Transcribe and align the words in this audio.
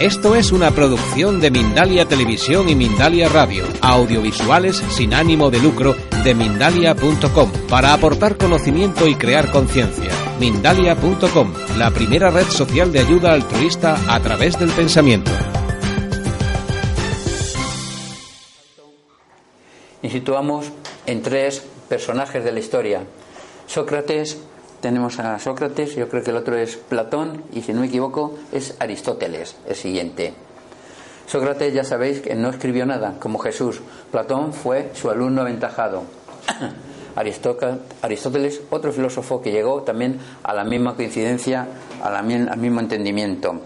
Esto 0.00 0.34
es 0.34 0.50
una 0.50 0.72
producción 0.72 1.40
de 1.40 1.52
Mindalia 1.52 2.04
Televisión 2.04 2.68
y 2.68 2.74
Mindalia 2.74 3.28
Radio, 3.28 3.64
audiovisuales 3.80 4.76
sin 4.90 5.14
ánimo 5.14 5.52
de 5.52 5.60
lucro 5.60 5.94
de 6.24 6.34
mindalia.com, 6.34 7.52
para 7.70 7.94
aportar 7.94 8.36
conocimiento 8.36 9.06
y 9.06 9.14
crear 9.14 9.52
conciencia. 9.52 10.10
Mindalia.com, 10.40 11.52
la 11.78 11.92
primera 11.92 12.30
red 12.30 12.46
social 12.46 12.90
de 12.90 12.98
ayuda 12.98 13.34
altruista 13.34 13.96
a 14.12 14.18
través 14.20 14.58
del 14.58 14.70
pensamiento. 14.70 15.30
Y 20.02 20.10
situamos 20.10 20.72
en 21.06 21.22
tres 21.22 21.64
personajes 21.88 22.42
de 22.42 22.50
la 22.50 22.58
historia. 22.58 23.04
Sócrates, 23.68 24.42
tenemos 24.84 25.18
a 25.18 25.38
Sócrates, 25.38 25.96
yo 25.96 26.10
creo 26.10 26.22
que 26.22 26.30
el 26.30 26.36
otro 26.36 26.58
es 26.58 26.76
Platón 26.76 27.44
y 27.54 27.62
si 27.62 27.72
no 27.72 27.80
me 27.80 27.86
equivoco 27.86 28.34
es 28.52 28.76
Aristóteles, 28.78 29.56
el 29.66 29.76
siguiente. 29.76 30.34
Sócrates 31.26 31.72
ya 31.72 31.84
sabéis 31.84 32.20
que 32.20 32.34
no 32.34 32.50
escribió 32.50 32.84
nada, 32.84 33.14
como 33.18 33.38
Jesús. 33.38 33.80
Platón 34.12 34.52
fue 34.52 34.90
su 34.92 35.08
alumno 35.08 35.40
aventajado. 35.40 36.02
Aristóteles, 38.02 38.60
otro 38.68 38.92
filósofo 38.92 39.40
que 39.40 39.52
llegó 39.52 39.80
también 39.84 40.18
a 40.42 40.52
la 40.52 40.64
misma 40.64 40.94
coincidencia, 40.96 41.66
al 42.02 42.58
mismo 42.58 42.80
entendimiento. 42.80 43.62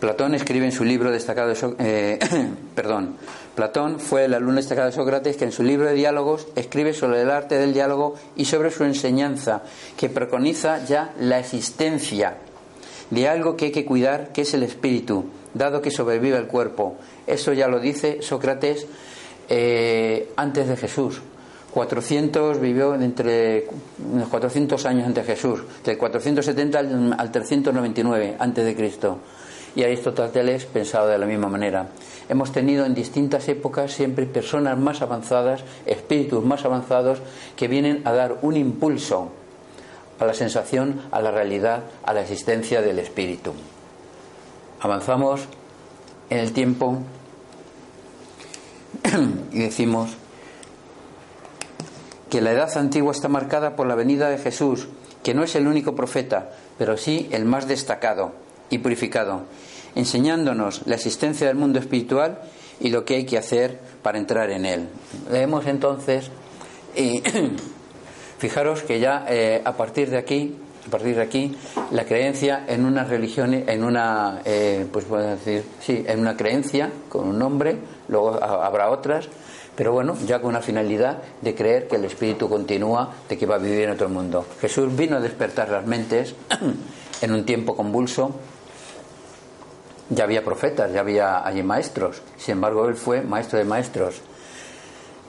Platón 0.00 0.34
escribe 0.34 0.66
en 0.66 0.72
su 0.72 0.84
libro 0.84 1.10
destacado, 1.10 1.52
eh, 1.78 2.18
perdón, 2.74 3.16
Platón 3.54 4.00
fue 4.00 4.24
el 4.24 4.34
alumno 4.34 4.56
destacado 4.56 4.88
de 4.88 4.94
Sócrates 4.94 5.36
que 5.36 5.44
en 5.44 5.52
su 5.52 5.62
libro 5.62 5.86
de 5.86 5.94
diálogos 5.94 6.48
escribe 6.56 6.92
sobre 6.92 7.22
el 7.22 7.30
arte 7.30 7.56
del 7.56 7.72
diálogo 7.72 8.14
y 8.36 8.44
sobre 8.44 8.70
su 8.70 8.84
enseñanza, 8.84 9.62
que 9.96 10.08
preconiza 10.08 10.84
ya 10.84 11.12
la 11.20 11.38
existencia 11.38 12.36
de 13.10 13.28
algo 13.28 13.56
que 13.56 13.66
hay 13.66 13.72
que 13.72 13.84
cuidar, 13.84 14.32
que 14.32 14.42
es 14.42 14.54
el 14.54 14.62
espíritu, 14.62 15.26
dado 15.52 15.80
que 15.80 15.90
sobrevive 15.90 16.36
el 16.36 16.46
cuerpo. 16.46 16.96
Eso 17.26 17.52
ya 17.52 17.68
lo 17.68 17.78
dice 17.78 18.22
Sócrates 18.22 18.86
eh, 19.48 20.30
antes 20.36 20.68
de 20.68 20.76
Jesús. 20.76 21.20
400 21.70 22.60
vivió 22.60 22.94
entre 22.94 23.66
400 24.30 24.86
años 24.86 25.06
antes 25.06 25.26
de 25.26 25.34
Jesús, 25.34 25.60
del 25.84 25.98
470 25.98 26.78
al 26.78 27.32
399 27.32 28.36
antes 28.38 28.64
de 28.64 28.76
Cristo 28.76 29.18
y 29.76 29.82
Aristóteles 29.82 30.66
pensaba 30.66 31.08
de 31.08 31.18
la 31.18 31.26
misma 31.26 31.48
manera. 31.48 31.88
Hemos 32.28 32.52
tenido 32.52 32.86
en 32.86 32.94
distintas 32.94 33.48
épocas 33.48 33.92
siempre 33.92 34.26
personas 34.26 34.78
más 34.78 35.02
avanzadas, 35.02 35.62
espíritus 35.84 36.44
más 36.44 36.64
avanzados, 36.64 37.18
que 37.56 37.68
vienen 37.68 38.02
a 38.04 38.12
dar 38.12 38.38
un 38.42 38.56
impulso 38.56 39.30
a 40.18 40.24
la 40.24 40.34
sensación, 40.34 41.02
a 41.10 41.20
la 41.20 41.32
realidad, 41.32 41.82
a 42.04 42.12
la 42.12 42.22
existencia 42.22 42.82
del 42.82 42.98
espíritu. 42.98 43.52
Avanzamos 44.80 45.42
en 46.30 46.38
el 46.38 46.52
tiempo 46.52 46.98
y 49.52 49.58
decimos 49.58 50.10
que 52.30 52.40
la 52.40 52.52
edad 52.52 52.76
antigua 52.76 53.12
está 53.12 53.28
marcada 53.28 53.76
por 53.76 53.86
la 53.86 53.94
venida 53.94 54.28
de 54.28 54.38
Jesús, 54.38 54.88
que 55.22 55.34
no 55.34 55.42
es 55.42 55.54
el 55.56 55.66
único 55.66 55.94
profeta, 55.94 56.50
pero 56.78 56.96
sí 56.96 57.28
el 57.32 57.44
más 57.44 57.66
destacado 57.66 58.43
y 58.70 58.78
purificado, 58.78 59.42
enseñándonos 59.94 60.82
la 60.86 60.94
existencia 60.94 61.46
del 61.46 61.56
mundo 61.56 61.78
espiritual 61.78 62.40
y 62.80 62.90
lo 62.90 63.04
que 63.04 63.16
hay 63.16 63.24
que 63.24 63.38
hacer 63.38 63.78
para 64.02 64.18
entrar 64.18 64.50
en 64.50 64.66
él. 64.66 64.88
Leemos 65.30 65.66
entonces, 65.66 66.30
y 66.96 67.22
fijaros 68.38 68.82
que 68.82 69.00
ya 69.00 69.26
eh, 69.28 69.62
a 69.64 69.72
partir 69.72 70.10
de 70.10 70.18
aquí, 70.18 70.56
a 70.86 70.90
partir 70.90 71.16
de 71.16 71.22
aquí, 71.22 71.56
la 71.92 72.04
creencia 72.04 72.64
en 72.68 72.84
una 72.84 73.04
religión, 73.04 73.54
en 73.54 73.84
una, 73.84 74.42
eh, 74.44 74.86
pues 74.92 75.08
decir, 75.08 75.64
sí, 75.80 76.04
en 76.06 76.20
una 76.20 76.36
creencia 76.36 76.90
con 77.08 77.28
un 77.28 77.38
nombre, 77.38 77.78
luego 78.08 78.42
habrá 78.42 78.90
otras, 78.90 79.28
pero 79.76 79.92
bueno, 79.92 80.16
ya 80.26 80.40
con 80.40 80.50
una 80.50 80.60
finalidad 80.60 81.18
de 81.40 81.54
creer 81.54 81.88
que 81.88 81.96
el 81.96 82.04
espíritu 82.04 82.48
continúa, 82.48 83.12
de 83.28 83.36
que 83.36 83.46
va 83.46 83.56
a 83.56 83.58
vivir 83.58 83.84
en 83.84 83.90
otro 83.90 84.08
mundo. 84.08 84.46
Jesús 84.60 84.94
vino 84.94 85.16
a 85.16 85.20
despertar 85.20 85.68
las 85.70 85.86
mentes 85.86 86.34
en 87.22 87.32
un 87.32 87.44
tiempo 87.44 87.74
convulso, 87.74 88.36
ya 90.10 90.24
había 90.24 90.44
profetas, 90.44 90.92
ya 90.92 91.00
había 91.00 91.46
allí 91.46 91.62
maestros. 91.62 92.22
Sin 92.36 92.52
embargo, 92.52 92.88
él 92.88 92.94
fue 92.94 93.22
maestro 93.22 93.58
de 93.58 93.64
maestros. 93.64 94.20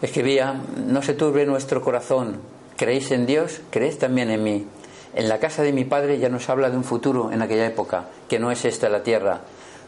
Escribía, 0.02 0.62
no 0.86 1.02
se 1.02 1.14
turbe 1.14 1.46
nuestro 1.46 1.82
corazón, 1.82 2.40
creéis 2.76 3.12
en 3.12 3.26
Dios, 3.26 3.62
creéis 3.70 3.98
también 3.98 4.30
en 4.30 4.44
mí. 4.44 4.68
En 5.14 5.30
la 5.30 5.40
casa 5.40 5.64
de 5.64 5.72
mi 5.72 5.86
padre 5.86 6.20
ya 6.20 6.28
nos 6.28 6.50
habla 6.50 6.70
de 6.70 6.78
un 6.78 6.84
futuro 6.84 7.32
en 7.32 7.42
aquella 7.42 7.66
época, 7.66 8.06
que 8.28 8.38
no 8.38 8.52
es 8.52 8.66
esta 8.66 8.90
la 8.90 9.04
tierra. 9.04 9.42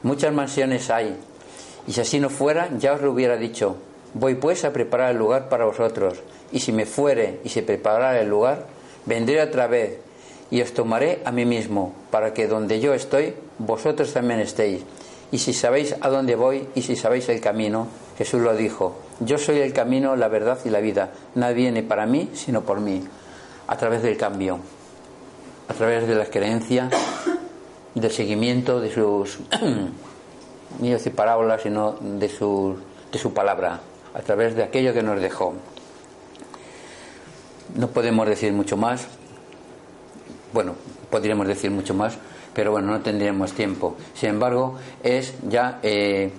Muchas 0.04 0.34
mansiones 0.34 0.90
hay, 0.90 1.18
y 1.86 1.92
si 1.92 2.02
así 2.02 2.20
no 2.20 2.30
fuera, 2.30 2.70
ya 2.78 2.94
os 2.94 3.02
lo 3.02 3.12
hubiera 3.12 3.36
dicho. 3.36 3.76
Voy 4.14 4.36
pues 4.36 4.64
a 4.64 4.72
preparar 4.72 5.12
el 5.12 5.18
lugar 5.18 5.50
para 5.50 5.66
vosotros, 5.66 6.20
y 6.52 6.62
si 6.62 6.72
me 6.72 6.86
fuere 6.86 7.42
y 7.44 7.50
se 7.50 7.62
preparara 7.62 8.20
el 8.22 8.30
lugar, 8.30 8.66
vendré 9.06 9.42
otra 9.42 9.68
vez 9.68 10.00
y 10.50 10.62
os 10.62 10.74
tomaré 10.74 11.22
a 11.26 11.32
mí 11.32 11.46
mismo, 11.46 11.94
para 12.12 12.34
que 12.34 12.48
donde 12.48 12.80
yo 12.80 12.94
estoy, 12.94 13.34
vosotros 13.60 14.14
también 14.14 14.40
estéis. 14.40 14.84
Y 15.32 15.40
si 15.40 15.54
sabéis 15.54 15.96
a 16.00 16.10
dónde 16.10 16.36
voy 16.36 16.68
y 16.74 16.82
si 16.82 16.96
sabéis 16.96 17.28
el 17.30 17.42
camino, 17.42 17.88
Jesús 18.18 18.42
lo 18.42 18.56
dijo, 18.56 18.96
yo 19.20 19.38
soy 19.38 19.60
el 19.60 19.74
camino, 19.74 20.16
la 20.16 20.30
verdad 20.30 20.58
y 20.64 20.70
la 20.70 20.80
vida. 20.80 21.12
Nadie 21.36 21.56
viene 21.56 21.84
para 21.84 22.06
mí, 22.06 22.30
sino 22.34 22.62
por 22.62 22.80
mí, 22.80 23.04
a 23.68 23.78
través 23.78 24.02
del 24.04 24.16
cambio, 24.16 24.60
a 25.68 25.74
través 25.74 26.08
de 26.08 26.16
la 26.16 26.26
creencia, 26.26 26.90
del 27.94 28.12
seguimiento 28.12 28.80
de 28.80 28.94
sus, 28.94 29.40
ni 30.80 30.92
decir 30.92 31.14
parábolas, 31.14 31.62
sino 31.62 31.98
de 32.00 32.30
su, 32.30 32.78
de 33.12 33.20
su 33.20 33.34
palabra, 33.34 33.82
a 34.14 34.22
través 34.22 34.56
de 34.56 34.64
aquello 34.64 34.94
que 34.94 35.04
nos 35.04 35.20
dejó. 35.20 35.56
No 37.76 37.90
podemos 37.90 38.28
decir 38.28 38.54
mucho 38.54 38.78
más, 38.78 39.08
bueno, 40.54 40.74
podríamos 41.10 41.48
decir 41.48 41.72
mucho 41.72 41.94
más, 41.94 42.18
pero 42.54 42.72
bueno, 42.72 42.92
no 42.92 43.02
tendríamos 43.02 43.54
tiempo. 43.54 43.96
Sin 44.14 44.30
embargo, 44.30 44.76
es 45.04 45.36
ya 45.48 45.80
eh, 45.84 46.32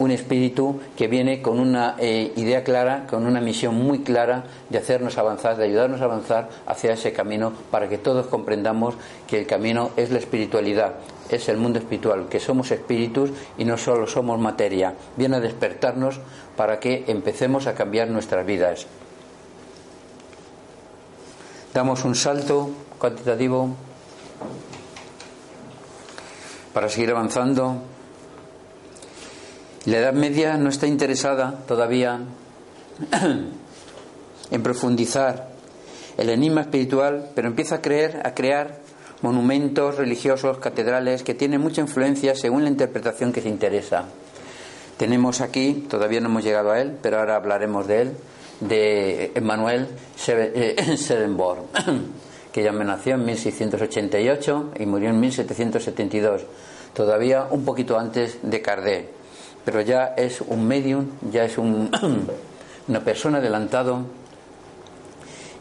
un 0.00 0.10
espíritu 0.10 0.80
que 0.96 1.08
viene 1.08 1.42
con 1.42 1.60
una 1.60 1.96
eh, 1.98 2.32
idea 2.36 2.64
clara, 2.64 3.06
con 3.06 3.26
una 3.26 3.40
misión 3.42 3.74
muy 3.74 4.00
clara 4.00 4.44
de 4.70 4.78
hacernos 4.78 5.18
avanzar, 5.18 5.58
de 5.58 5.64
ayudarnos 5.64 6.00
a 6.00 6.04
avanzar 6.04 6.48
hacia 6.66 6.94
ese 6.94 7.12
camino 7.12 7.52
para 7.70 7.88
que 7.88 7.98
todos 7.98 8.26
comprendamos 8.26 8.94
que 9.28 9.38
el 9.38 9.46
camino 9.46 9.90
es 9.98 10.10
la 10.10 10.18
espiritualidad, 10.18 10.94
es 11.28 11.50
el 11.50 11.58
mundo 11.58 11.78
espiritual, 11.78 12.28
que 12.30 12.40
somos 12.40 12.70
espíritus 12.70 13.30
y 13.58 13.66
no 13.66 13.76
solo 13.76 14.06
somos 14.06 14.40
materia. 14.40 14.94
Viene 15.16 15.36
a 15.36 15.40
despertarnos 15.40 16.18
para 16.56 16.80
que 16.80 17.04
empecemos 17.06 17.66
a 17.66 17.74
cambiar 17.74 18.08
nuestras 18.08 18.46
vidas. 18.46 18.86
Damos 21.74 22.06
un 22.06 22.14
salto 22.14 22.70
cuantitativo 23.00 23.74
para 26.72 26.88
seguir 26.88 27.10
avanzando. 27.10 27.82
La 29.86 29.98
Edad 29.98 30.12
Media 30.12 30.56
no 30.58 30.68
está 30.68 30.86
interesada 30.86 31.64
todavía 31.66 32.20
en 34.50 34.62
profundizar 34.62 35.48
el 36.18 36.28
enigma 36.28 36.60
espiritual, 36.60 37.30
pero 37.34 37.48
empieza 37.48 37.76
a 37.76 37.80
creer, 37.80 38.20
a 38.22 38.34
crear 38.34 38.80
monumentos 39.22 39.96
religiosos, 39.96 40.58
catedrales, 40.58 41.22
que 41.22 41.34
tienen 41.34 41.62
mucha 41.62 41.80
influencia 41.80 42.34
según 42.34 42.64
la 42.64 42.70
interpretación 42.70 43.32
que 43.32 43.40
se 43.40 43.48
interesa. 43.48 44.04
Tenemos 44.98 45.40
aquí, 45.40 45.86
todavía 45.88 46.20
no 46.20 46.26
hemos 46.26 46.44
llegado 46.44 46.72
a 46.72 46.80
él, 46.80 46.98
pero 47.00 47.18
ahora 47.18 47.36
hablaremos 47.36 47.86
de 47.86 48.02
él, 48.02 48.12
de 48.60 49.32
Emmanuel 49.34 49.88
Swedenborg. 50.96 51.64
que 52.52 52.62
ya 52.62 52.72
me 52.72 52.84
nació 52.84 53.14
en 53.14 53.24
1688 53.24 54.72
y 54.78 54.86
murió 54.86 55.10
en 55.10 55.20
1772, 55.20 56.42
todavía 56.94 57.46
un 57.50 57.64
poquito 57.64 57.98
antes 57.98 58.38
de 58.42 58.62
Cardé. 58.62 59.08
Pero 59.64 59.80
ya 59.82 60.14
es 60.16 60.40
un 60.40 60.66
medium, 60.66 61.06
ya 61.30 61.44
es 61.44 61.58
un, 61.58 61.90
una 62.88 63.00
persona 63.00 63.38
adelantado 63.38 64.04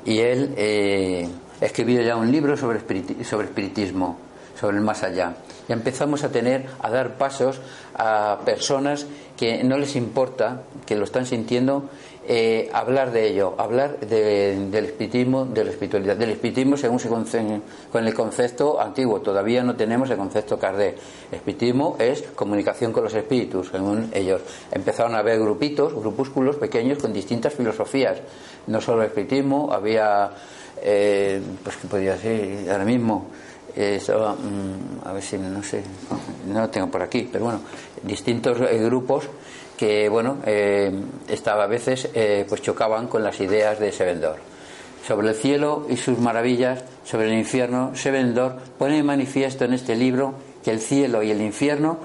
y 0.05 0.19
él 0.19 0.53
eh, 0.57 1.29
ha 1.61 1.65
escribido 1.65 2.01
ya 2.01 2.15
un 2.15 2.31
libro 2.31 2.55
sobre, 2.57 2.79
sobre 3.23 3.47
espiritismo, 3.47 4.17
sobre 4.59 4.77
el 4.77 4.83
más 4.83 5.03
allá. 5.03 5.35
Y 5.67 5.73
empezamos 5.73 6.23
a 6.23 6.31
tener, 6.31 6.65
a 6.81 6.89
dar 6.89 7.17
pasos 7.17 7.61
a 7.95 8.39
personas 8.43 9.05
que 9.37 9.63
no 9.63 9.77
les 9.77 9.95
importa, 9.95 10.63
que 10.85 10.95
lo 10.95 11.03
están 11.03 11.25
sintiendo, 11.25 11.89
eh, 12.27 12.69
hablar 12.73 13.11
de 13.11 13.27
ello, 13.27 13.55
hablar 13.57 13.99
del 13.99 14.85
espiritismo, 14.85 15.45
de 15.45 15.63
la 15.63 15.71
espiritualidad, 15.71 16.17
del 16.17 16.31
espiritismo 16.31 16.77
según 16.77 16.99
se 16.99 17.09
con 17.91 18.05
el 18.05 18.13
concepto 18.13 18.79
antiguo. 18.79 19.21
Todavía 19.21 19.63
no 19.63 19.75
tenemos 19.75 20.09
el 20.09 20.17
concepto 20.17 20.59
Kardec. 20.59 20.97
Espiritismo 21.31 21.95
es 21.97 22.23
comunicación 22.35 22.91
con 22.91 23.03
los 23.03 23.13
espíritus, 23.13 23.69
según 23.69 24.09
ellos. 24.13 24.41
Empezaron 24.71 25.15
a 25.15 25.19
haber 25.19 25.39
grupitos, 25.39 25.93
grupúsculos 25.93 26.57
pequeños 26.57 26.99
con 26.99 27.13
distintas 27.13 27.53
filosofías. 27.53 28.19
No 28.67 28.81
solo 28.81 29.01
el 29.01 29.07
espiritismo, 29.07 29.71
había, 29.71 30.29
eh, 30.81 31.41
pues 31.63 31.77
que 31.77 31.87
podría 31.87 32.17
ser 32.17 32.69
ahora 32.69 32.85
mismo. 32.85 33.27
Eso, 33.75 34.35
mm, 34.35 35.07
a 35.07 35.13
ver 35.13 35.23
si 35.23 35.37
no 35.37 35.63
sé, 35.63 35.83
no 36.47 36.61
lo 36.61 36.69
tengo 36.69 36.87
por 36.87 37.01
aquí, 37.01 37.29
pero 37.31 37.45
bueno, 37.45 37.61
distintos 38.03 38.59
eh, 38.61 38.77
grupos 38.83 39.29
que 39.79 40.09
bueno 40.09 40.39
eh, 40.45 40.91
estaba 41.29 41.63
a 41.63 41.67
veces 41.67 42.09
eh, 42.13 42.45
pues 42.49 42.61
chocaban 42.61 43.07
con 43.07 43.23
las 43.23 43.39
ideas 43.39 43.79
de 43.79 43.93
Sevendor 43.93 44.35
sobre 45.07 45.29
el 45.29 45.35
cielo 45.35 45.87
y 45.89 45.95
sus 45.95 46.19
maravillas 46.19 46.83
sobre 47.05 47.27
el 47.27 47.39
infierno 47.39 47.95
Sevendor 47.95 48.57
pone 48.77 48.97
en 48.97 49.05
manifiesto 49.05 49.63
en 49.63 49.71
este 49.71 49.95
libro 49.95 50.33
que 50.65 50.71
el 50.71 50.81
cielo 50.81 51.23
y 51.23 51.31
el 51.31 51.41
infierno 51.41 51.97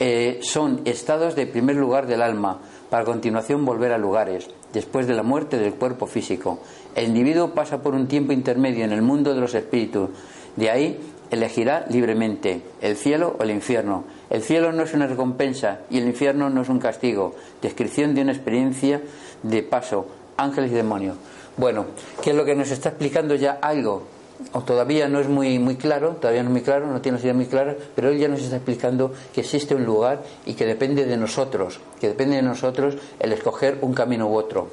eh, 0.00 0.38
son 0.40 0.80
estados 0.86 1.36
de 1.36 1.46
primer 1.46 1.76
lugar 1.76 2.06
del 2.06 2.22
alma 2.22 2.60
para 2.88 3.04
continuación 3.04 3.66
volver 3.66 3.92
a 3.92 3.98
lugares 3.98 4.48
después 4.72 5.06
de 5.06 5.12
la 5.12 5.22
muerte 5.22 5.58
del 5.58 5.74
cuerpo 5.74 6.06
físico. 6.06 6.60
El 6.94 7.08
individuo 7.08 7.50
pasa 7.50 7.82
por 7.82 7.94
un 7.94 8.08
tiempo 8.08 8.32
intermedio 8.32 8.86
en 8.86 8.92
el 8.92 9.02
mundo 9.02 9.34
de 9.34 9.40
los 9.40 9.54
espíritus 9.54 10.08
de 10.56 10.70
ahí 10.70 10.98
elegirá 11.30 11.84
libremente 11.88 12.62
el 12.80 12.96
cielo 12.96 13.36
o 13.38 13.42
el 13.42 13.50
infierno. 13.50 14.04
El 14.30 14.42
cielo 14.42 14.72
no 14.72 14.82
es 14.82 14.94
una 14.94 15.06
recompensa 15.06 15.80
y 15.90 15.98
el 15.98 16.06
infierno 16.06 16.50
no 16.50 16.62
es 16.62 16.68
un 16.68 16.78
castigo. 16.78 17.34
Descripción 17.62 18.14
de 18.14 18.22
una 18.22 18.32
experiencia 18.32 19.00
de 19.42 19.62
paso, 19.62 20.06
ángeles 20.36 20.72
y 20.72 20.74
demonios. 20.74 21.16
Bueno, 21.56 21.86
¿qué 22.22 22.30
es 22.30 22.36
lo 22.36 22.44
que 22.44 22.54
nos 22.54 22.70
está 22.70 22.90
explicando 22.90 23.34
ya 23.34 23.58
algo? 23.60 24.04
O 24.52 24.60
todavía 24.60 25.08
no 25.08 25.18
es 25.18 25.28
muy, 25.28 25.58
muy 25.58 25.74
claro, 25.74 26.10
todavía 26.20 26.44
no 26.44 26.50
es 26.50 26.52
muy 26.52 26.62
claro, 26.62 26.86
no 26.86 27.00
tiene 27.00 27.16
las 27.16 27.24
ideas 27.24 27.36
muy 27.36 27.46
claras, 27.46 27.76
pero 27.96 28.10
él 28.10 28.18
ya 28.18 28.28
nos 28.28 28.40
está 28.40 28.56
explicando 28.56 29.12
que 29.34 29.40
existe 29.40 29.74
un 29.74 29.84
lugar 29.84 30.22
y 30.46 30.54
que 30.54 30.64
depende 30.64 31.04
de 31.04 31.16
nosotros, 31.16 31.80
que 32.00 32.08
depende 32.08 32.36
de 32.36 32.42
nosotros 32.42 32.96
el 33.18 33.32
escoger 33.32 33.78
un 33.82 33.94
camino 33.94 34.28
u 34.28 34.36
otro, 34.36 34.68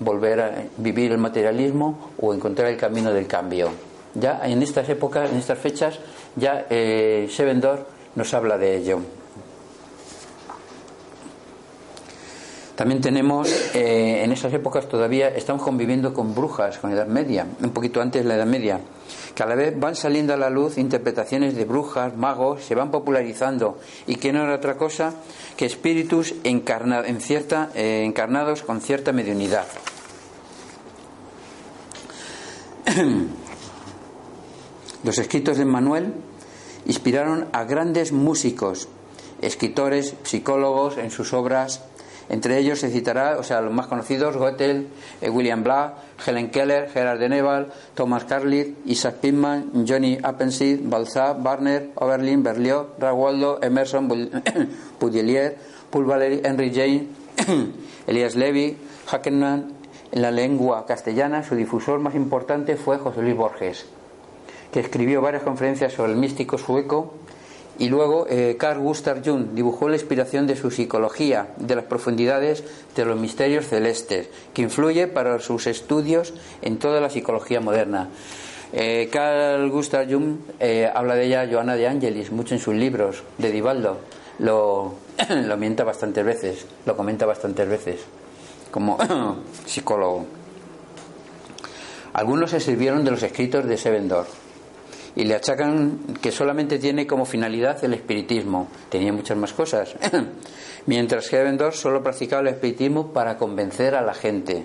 volver 0.00 0.40
a 0.40 0.64
vivir 0.76 1.12
el 1.12 1.18
materialismo 1.18 2.10
o 2.20 2.34
encontrar 2.34 2.68
el 2.68 2.76
camino 2.76 3.10
del 3.10 3.26
cambio. 3.26 3.89
Ya 4.14 4.40
en 4.44 4.62
estas 4.62 4.88
épocas, 4.88 5.30
en 5.30 5.38
estas 5.38 5.58
fechas, 5.58 5.98
ya 6.36 6.66
eh, 6.68 7.28
Sevendor 7.30 7.86
nos 8.14 8.34
habla 8.34 8.58
de 8.58 8.76
ello. 8.76 9.00
También 12.80 13.02
tenemos, 13.02 13.52
eh, 13.74 14.22
en 14.24 14.32
esas 14.32 14.54
épocas 14.54 14.88
todavía 14.88 15.28
estamos 15.28 15.62
conviviendo 15.62 16.14
con 16.14 16.34
brujas, 16.34 16.78
con 16.78 16.88
la 16.88 16.96
Edad 16.96 17.08
Media, 17.08 17.46
un 17.62 17.72
poquito 17.72 18.00
antes 18.00 18.22
de 18.22 18.28
la 18.28 18.36
Edad 18.36 18.46
Media. 18.46 18.80
Cada 19.34 19.54
vez 19.54 19.78
van 19.78 19.94
saliendo 19.94 20.32
a 20.32 20.38
la 20.38 20.48
luz 20.48 20.78
interpretaciones 20.78 21.54
de 21.56 21.66
brujas, 21.66 22.16
magos, 22.16 22.64
se 22.64 22.74
van 22.74 22.90
popularizando 22.90 23.78
y 24.06 24.16
que 24.16 24.32
no 24.32 24.44
era 24.44 24.54
otra 24.54 24.78
cosa 24.78 25.12
que 25.58 25.66
espíritus 25.66 26.32
eh, 26.42 28.02
encarnados 28.04 28.62
con 28.62 28.80
cierta 28.80 29.12
mediunidad. 29.12 29.66
Los 35.02 35.16
escritos 35.16 35.56
de 35.56 35.64
Manuel 35.64 36.12
inspiraron 36.84 37.48
a 37.52 37.64
grandes 37.64 38.12
músicos, 38.12 38.86
escritores, 39.40 40.14
psicólogos 40.24 40.98
en 40.98 41.10
sus 41.10 41.32
obras. 41.32 41.82
Entre 42.28 42.58
ellos 42.58 42.80
se 42.80 42.90
citará, 42.90 43.38
o 43.38 43.42
sea, 43.42 43.62
los 43.62 43.72
más 43.72 43.86
conocidos, 43.86 44.36
Goethe, 44.36 44.88
eh, 45.22 45.30
William 45.30 45.64
Black, 45.64 45.94
Helen 46.26 46.50
Keller, 46.50 46.90
Gerard 46.90 47.18
de 47.18 47.30
Neval, 47.30 47.72
Thomas 47.94 48.24
Carlyle, 48.24 48.76
Isaac 48.84 49.16
Pitman, 49.22 49.86
Johnny 49.88 50.18
Appleseed, 50.22 50.80
Balzac, 50.82 51.42
Barner, 51.42 51.92
Oberlin, 51.94 52.42
Berlioz, 52.42 52.88
Rawaldo, 52.98 53.58
Emerson, 53.62 54.06
Pudelier, 54.98 55.56
Paul 55.90 56.04
Valéry, 56.04 56.42
Henry 56.44 56.70
James, 56.74 57.06
Elias 58.06 58.36
Levy, 58.36 58.76
Hackenman. 59.06 59.80
En 60.12 60.22
la 60.22 60.30
lengua 60.30 60.84
castellana, 60.86 61.42
su 61.42 61.54
difusor 61.54 62.00
más 62.00 62.16
importante 62.16 62.76
fue 62.76 62.98
José 62.98 63.22
Luis 63.22 63.36
Borges 63.36 63.86
que 64.72 64.80
escribió 64.80 65.20
varias 65.20 65.42
conferencias 65.42 65.92
sobre 65.92 66.12
el 66.12 66.18
místico 66.18 66.58
sueco 66.58 67.14
y 67.80 67.88
luego 67.88 68.26
eh, 68.28 68.56
Carl 68.58 68.78
Gustav 68.78 69.22
Jung 69.24 69.54
dibujó 69.54 69.88
la 69.88 69.96
inspiración 69.96 70.46
de 70.46 70.54
su 70.54 70.70
psicología, 70.70 71.48
de 71.56 71.76
las 71.76 71.86
profundidades 71.86 72.62
de 72.94 73.06
los 73.06 73.18
misterios 73.18 73.66
celestes, 73.66 74.28
que 74.52 74.60
influye 74.60 75.06
para 75.06 75.38
sus 75.38 75.66
estudios 75.66 76.34
en 76.60 76.78
toda 76.78 77.00
la 77.00 77.08
psicología 77.08 77.60
moderna. 77.60 78.10
Eh, 78.74 79.08
Carl 79.10 79.70
Gustav 79.70 80.06
Jung 80.10 80.36
eh, 80.60 80.90
habla 80.94 81.14
de 81.14 81.24
ella 81.24 81.48
Joana 81.50 81.74
de 81.74 81.88
Angelis 81.88 82.30
mucho 82.30 82.54
en 82.54 82.60
sus 82.60 82.74
libros, 82.74 83.22
de 83.38 83.50
Divaldo. 83.50 83.96
Lo, 84.40 84.96
lo 85.30 85.56
mienta 85.56 85.82
bastantes 85.82 86.24
veces, 86.24 86.66
lo 86.84 86.94
comenta 86.94 87.24
bastantes 87.24 87.66
veces, 87.66 88.00
como 88.70 88.98
psicólogo. 89.64 90.26
Algunos 92.12 92.50
se 92.50 92.60
sirvieron 92.60 93.06
de 93.06 93.10
los 93.12 93.22
escritos 93.22 93.64
de 93.64 93.78
Sevendor 93.78 94.26
y 95.16 95.24
le 95.24 95.34
achacan 95.34 95.98
que 96.20 96.30
solamente 96.30 96.78
tiene 96.78 97.06
como 97.06 97.24
finalidad 97.24 97.82
el 97.84 97.94
espiritismo. 97.94 98.68
Tenía 98.88 99.12
muchas 99.12 99.36
más 99.36 99.52
cosas. 99.52 99.94
Mientras 100.86 101.32
Hevendorf 101.32 101.76
solo 101.76 102.02
practicaba 102.02 102.42
el 102.42 102.48
espiritismo 102.48 103.12
para 103.12 103.36
convencer 103.36 103.94
a 103.94 104.02
la 104.02 104.14
gente 104.14 104.64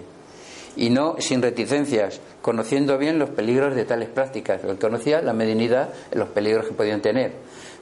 y 0.75 0.89
no 0.89 1.15
sin 1.19 1.41
reticencias, 1.41 2.19
conociendo 2.41 2.97
bien 2.97 3.17
los 3.17 3.29
peligros 3.29 3.75
de 3.75 3.85
tales 3.85 4.09
prácticas. 4.09 4.63
Él 4.63 4.77
conocía 4.77 5.21
la 5.21 5.33
mediunidad, 5.33 5.89
los 6.13 6.29
peligros 6.29 6.67
que 6.67 6.73
podían 6.73 7.01
tener. 7.01 7.33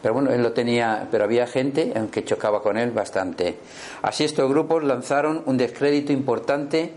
Pero 0.01 0.13
bueno, 0.13 0.31
él 0.31 0.43
lo 0.43 0.51
tenía, 0.51 1.07
pero 1.09 1.23
había 1.23 1.47
gente 1.47 1.93
que 2.11 2.23
chocaba 2.23 2.61
con 2.61 2.77
él 2.77 2.91
bastante. 2.91 3.57
Así 4.01 4.25
estos 4.25 4.49
grupos 4.49 4.83
lanzaron 4.83 5.43
un 5.45 5.57
descrédito 5.57 6.11
importante 6.11 6.91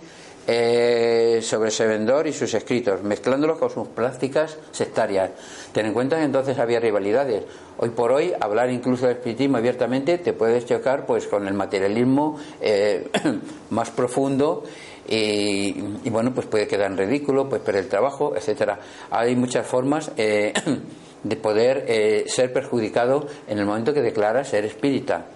eh, 0.47 1.41
sobre 1.43 1.71
Sevendor 1.71 2.27
y 2.27 2.33
sus 2.33 2.55
escritos, 2.55 3.03
mezclándolos 3.03 3.59
con 3.59 3.71
sus 3.71 3.89
prácticas 3.89 4.57
sectarias. 4.71 5.31
Ten 5.73 5.87
en 5.87 5.93
cuenta 5.93 6.17
que 6.17 6.25
entonces 6.25 6.59
había 6.59 6.79
rivalidades. 6.79 7.45
Hoy 7.79 7.91
por 7.91 8.13
hoy, 8.13 8.33
hablar 8.41 8.71
incluso 8.71 9.07
del 9.07 9.17
espiritismo 9.17 9.57
abiertamente 9.57 10.19
te 10.19 10.33
puedes 10.33 10.65
chocar 10.65 11.05
pues 11.05 11.27
con 11.27 11.49
el 11.49 11.55
materialismo 11.55 12.39
eh, 12.61 13.11
más 13.71 13.91
profundo 13.91 14.63
y, 15.09 15.81
bueno, 16.11 16.33
pues 16.35 16.47
puede 16.47 16.67
quedar 16.67 16.91
en 16.91 16.99
ridículo, 16.99 17.49
pues 17.49 17.63
perder 17.63 17.85
el 17.85 17.89
trabajo, 17.89 18.35
etcétera. 18.37 18.79
Hay 19.11 19.37
muchas 19.37 19.67
formas 19.67 20.11
eh, 20.17 20.53
de 21.23 21.37
poder 21.37 22.25
ser 22.29 22.53
perjudicado 22.53 23.27
en 23.49 23.59
el 23.59 23.67
momento 23.67 23.93
que 23.93 24.03
declara 24.03 24.45
ser 24.45 24.65
espírita. 24.65 25.27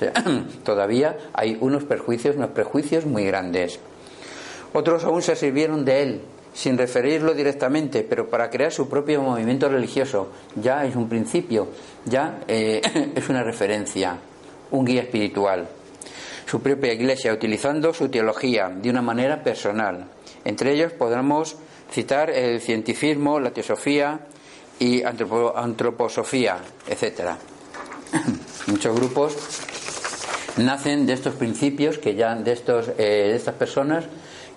todavía 0.64 1.16
hay 1.32 1.56
unos 1.60 1.84
perjuicios, 1.84 2.36
unos 2.36 2.50
prejuicios 2.50 3.06
muy 3.06 3.24
grandes. 3.24 3.80
Otros 4.72 5.04
aún 5.04 5.22
se 5.22 5.36
sirvieron 5.36 5.84
de 5.84 6.02
él, 6.02 6.20
sin 6.54 6.78
referirlo 6.78 7.34
directamente, 7.34 8.04
pero 8.04 8.28
para 8.28 8.50
crear 8.50 8.72
su 8.72 8.88
propio 8.88 9.22
movimiento 9.22 9.68
religioso. 9.68 10.28
Ya 10.56 10.84
es 10.84 10.96
un 10.96 11.08
principio, 11.08 11.68
ya 12.04 12.40
eh, 12.48 12.80
es 13.14 13.28
una 13.28 13.42
referencia, 13.42 14.16
un 14.70 14.84
guía 14.84 15.02
espiritual. 15.02 15.68
Su 16.46 16.60
propia 16.60 16.92
iglesia, 16.92 17.32
utilizando 17.32 17.94
su 17.94 18.08
teología 18.08 18.68
de 18.68 18.90
una 18.90 19.02
manera 19.02 19.42
personal. 19.42 20.06
Entre 20.44 20.72
ellos 20.72 20.92
podremos 20.92 21.56
citar 21.90 22.30
el 22.30 22.60
cientifismo, 22.60 23.38
la 23.40 23.52
teosofía 23.52 24.20
y 24.78 25.02
antroposofía, 25.02 26.58
etc. 26.88 27.36
Muchos 28.66 28.96
grupos 28.96 29.36
nacen 30.56 31.06
de 31.06 31.12
estos 31.12 31.34
principios 31.34 31.98
que 31.98 32.14
ya 32.14 32.34
de 32.34 32.52
estos 32.52 32.88
eh, 32.98 33.28
de 33.30 33.36
estas 33.36 33.54
personas 33.54 34.04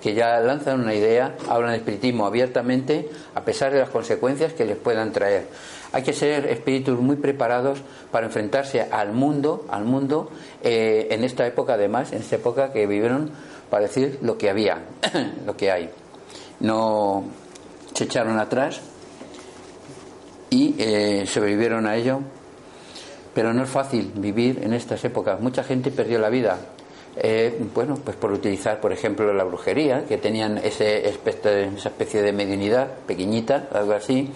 que 0.06 0.14
ya 0.14 0.40
lanzan 0.40 0.82
una 0.82 0.94
idea, 0.94 1.36
hablan 1.50 1.72
de 1.72 1.78
espiritismo 1.78 2.28
abiertamente, 2.28 3.10
a 3.34 3.42
pesar 3.42 3.74
de 3.74 3.80
las 3.80 3.90
consecuencias 3.90 4.54
que 4.54 4.64
les 4.64 4.78
puedan 4.78 5.12
traer. 5.12 5.48
Hay 5.94 6.04
que 6.04 6.14
ser 6.14 6.46
espíritus 6.46 7.00
muy 7.00 7.16
preparados 7.16 7.80
para 8.12 8.28
enfrentarse 8.28 8.84
al 8.84 9.14
mundo, 9.14 9.66
al 9.68 9.84
mundo, 9.84 10.30
eh, 10.62 11.08
en 11.10 11.24
esta 11.24 11.48
época 11.48 11.74
además, 11.74 12.12
en 12.12 12.20
esta 12.20 12.36
época 12.36 12.72
que 12.72 12.86
vivieron 12.86 13.32
para 13.72 13.88
decir 13.88 14.20
lo 14.22 14.38
que 14.38 14.52
había, 14.52 14.78
lo 15.48 15.58
que 15.58 15.72
hay. 15.72 15.90
No 16.60 17.24
se 17.96 18.04
echaron 18.04 18.38
atrás 18.38 18.82
y 20.52 20.76
eh, 20.78 21.26
sobrevivieron 21.26 21.88
a 21.88 21.96
ello. 21.96 22.20
Pero 23.34 23.56
no 23.56 23.64
es 23.64 23.70
fácil 23.72 24.12
vivir 24.16 24.62
en 24.64 24.74
estas 24.74 25.04
épocas. 25.04 25.40
Mucha 25.40 25.64
gente 25.64 25.90
perdió 25.90 26.20
la 26.20 26.30
vida 26.30 26.60
eh, 27.18 27.58
bueno, 27.74 27.96
pues 28.04 28.18
por 28.18 28.32
utilizar, 28.32 28.80
por 28.82 28.92
ejemplo, 28.92 29.34
la 29.34 29.44
brujería, 29.44 30.06
que 30.06 30.18
tenían 30.18 30.58
ese 30.58 31.08
aspecto, 31.08 31.50
esa 31.50 31.90
especie 31.90 32.22
de 32.22 32.34
mediunidad 32.34 32.88
pequeñita, 33.08 33.68
algo 33.74 33.94
así. 33.94 34.32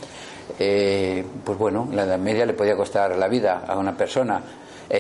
eh, 0.58 1.24
pues 1.44 1.58
bueno, 1.58 1.88
la 1.94 2.04
Edad 2.04 2.18
Media 2.18 2.46
le 2.46 2.54
podía 2.54 2.76
costar 2.76 3.16
la 3.16 3.28
vida 3.28 3.64
a 3.68 3.78
una 3.78 3.96
persona. 3.96 4.42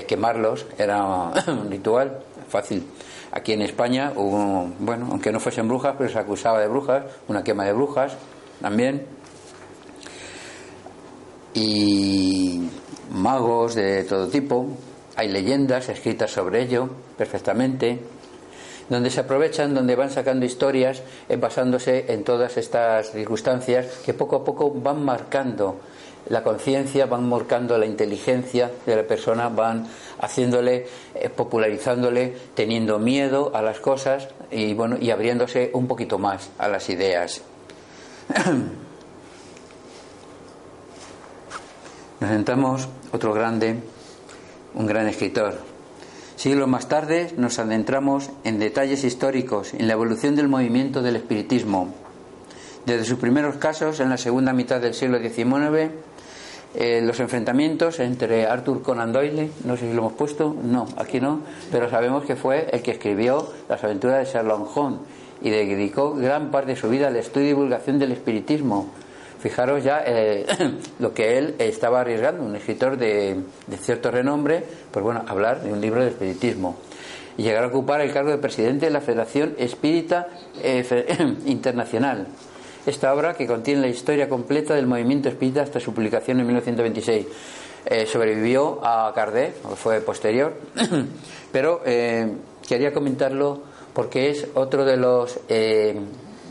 Quemarlos 0.08 0.68
era 0.78 1.04
un 1.48 1.70
ritual 1.72 2.20
fácil. 2.48 2.86
Aquí 3.32 3.54
en 3.54 3.62
España 3.62 4.12
hubo, 4.16 4.70
bueno, 4.80 5.08
aunque 5.12 5.32
no 5.32 5.40
fuesen 5.40 5.68
brujas, 5.68 5.96
pero 5.98 6.10
se 6.10 6.20
acusaba 6.20 6.60
de 6.60 6.68
brujas, 6.68 7.04
una 7.28 7.44
quema 7.44 7.64
de 7.66 7.74
brujas 7.74 8.18
también. 8.62 9.06
Y 11.54 12.70
magos 13.12 13.76
de 13.76 14.04
todo 14.04 14.28
tipo, 14.28 14.68
hay 15.20 15.28
leyendas 15.28 15.90
escritas 15.90 16.32
sobre 16.32 16.62
ello 16.62 16.88
perfectamente 17.18 18.00
donde 18.88 19.10
se 19.10 19.20
aprovechan, 19.20 19.76
donde 19.76 19.98
van 19.98 20.10
sacando 20.10 20.46
historias 20.46 21.04
eh, 21.28 21.36
basándose 21.36 22.06
en 22.14 22.24
todas 22.24 22.56
estas 22.56 23.12
circunstancias 23.12 24.00
que 24.06 24.14
poco 24.14 24.38
a 24.38 24.46
poco 24.46 24.72
van 24.72 25.04
marcando 25.04 25.76
la 26.30 26.42
conciencia, 26.42 27.06
van 27.06 27.28
marcando 27.28 27.78
la 27.78 27.86
inteligencia 27.86 28.72
de 28.86 28.96
la 28.96 29.04
persona, 29.04 29.50
van 29.50 29.88
haciéndole, 30.22 30.88
eh, 31.14 31.28
popularizándole, 31.28 32.34
teniendo 32.56 32.98
miedo 32.98 33.52
a 33.54 33.62
las 33.62 33.82
cosas 33.82 34.30
y 34.50 34.74
bueno, 34.74 34.96
y 35.02 35.12
abriéndose 35.12 35.70
un 35.74 35.86
poquito 35.86 36.18
más 36.18 36.50
a 36.58 36.70
las 36.70 36.90
ideas. 36.90 37.42
Nos 42.22 42.30
sentamos 42.30 42.88
otro 43.12 43.34
grande, 43.34 43.76
un 44.76 44.86
gran 44.86 45.08
escritor, 45.08 45.56
Siglos 46.40 46.70
más 46.70 46.88
tarde 46.88 47.34
nos 47.36 47.60
adentramos 47.60 48.30
en 48.46 48.60
detalles 48.60 49.04
históricos, 49.04 49.74
en 49.74 49.88
la 49.88 49.94
evolución 49.94 50.38
del 50.38 50.48
movimiento 50.48 51.02
del 51.02 51.18
espiritismo. 51.18 51.94
Desde 52.86 53.04
sus 53.04 53.20
primeros 53.20 53.58
casos, 53.58 54.00
en 54.00 54.10
la 54.10 54.16
segunda 54.16 54.54
mitad 54.54 54.80
del 54.80 54.94
siglo 54.94 55.20
XIX, 55.20 55.92
eh, 56.76 57.02
los 57.04 57.20
enfrentamientos 57.20 58.00
entre 58.00 58.46
Arthur 58.46 58.82
Conan 58.82 59.12
Doyle, 59.12 59.52
no 59.66 59.76
sé 59.76 59.90
si 59.90 59.94
lo 59.94 60.00
hemos 60.00 60.14
puesto, 60.14 60.56
no, 60.64 60.88
aquí 60.96 61.20
no, 61.20 61.42
pero 61.74 61.90
sabemos 61.90 62.24
que 62.24 62.38
fue 62.38 62.70
el 62.72 62.82
que 62.84 62.92
escribió 62.92 63.52
las 63.68 63.84
aventuras 63.84 64.26
de 64.26 64.32
Sherlock 64.32 64.78
Holmes 64.78 65.02
y 65.42 65.50
dedicó 65.50 66.14
gran 66.14 66.52
parte 66.52 66.72
de 66.72 66.78
su 66.78 66.88
vida 66.88 67.08
al 67.08 67.18
estudio 67.18 67.48
y 67.48 67.50
divulgación 67.50 68.00
del 68.00 68.14
espiritismo 68.14 68.88
Fijaros 69.40 69.84
ya 69.84 70.04
eh, 70.06 70.46
lo 71.00 71.14
que 71.14 71.38
él 71.38 71.56
estaba 71.60 72.02
arriesgando, 72.02 72.44
un 72.44 72.56
escritor 72.56 72.98
de, 72.98 73.42
cierto 73.80 74.12
renombre, 74.12 74.64
pues 74.92 75.04
bueno, 75.04 75.24
hablar 75.28 75.62
de 75.62 75.72
un 75.72 75.80
libro 75.80 76.02
de 76.04 76.10
espiritismo. 76.10 76.78
Y 77.38 77.44
llegar 77.44 77.64
a 77.64 77.68
ocupar 77.68 78.02
el 78.02 78.12
cargo 78.12 78.32
de 78.32 78.38
presidente 78.38 78.88
de 78.88 78.92
la 78.92 79.00
Federación 79.00 79.56
Espírita 79.58 80.28
eh, 80.62 80.86
Internacional. 81.46 82.28
Esta 82.86 83.14
obra, 83.14 83.34
que 83.34 83.48
contiene 83.48 83.82
la 83.82 83.88
historia 83.88 84.28
completa 84.28 84.74
del 84.74 84.88
movimiento 84.88 85.30
espírita 85.30 85.62
hasta 85.62 85.80
su 85.80 85.94
publicación 85.94 86.40
en 86.40 86.46
1926, 86.48 87.26
eh, 87.86 88.06
sobrevivió 88.06 88.80
a 88.84 89.14
Kardec, 89.16 89.54
fue 89.76 90.02
posterior, 90.02 90.54
pero 91.52 91.82
quería 92.68 92.94
comentarlo 92.94 93.62
porque 93.94 94.30
es 94.32 94.48
otro 94.54 94.86
de 94.86 94.98
los 94.98 95.40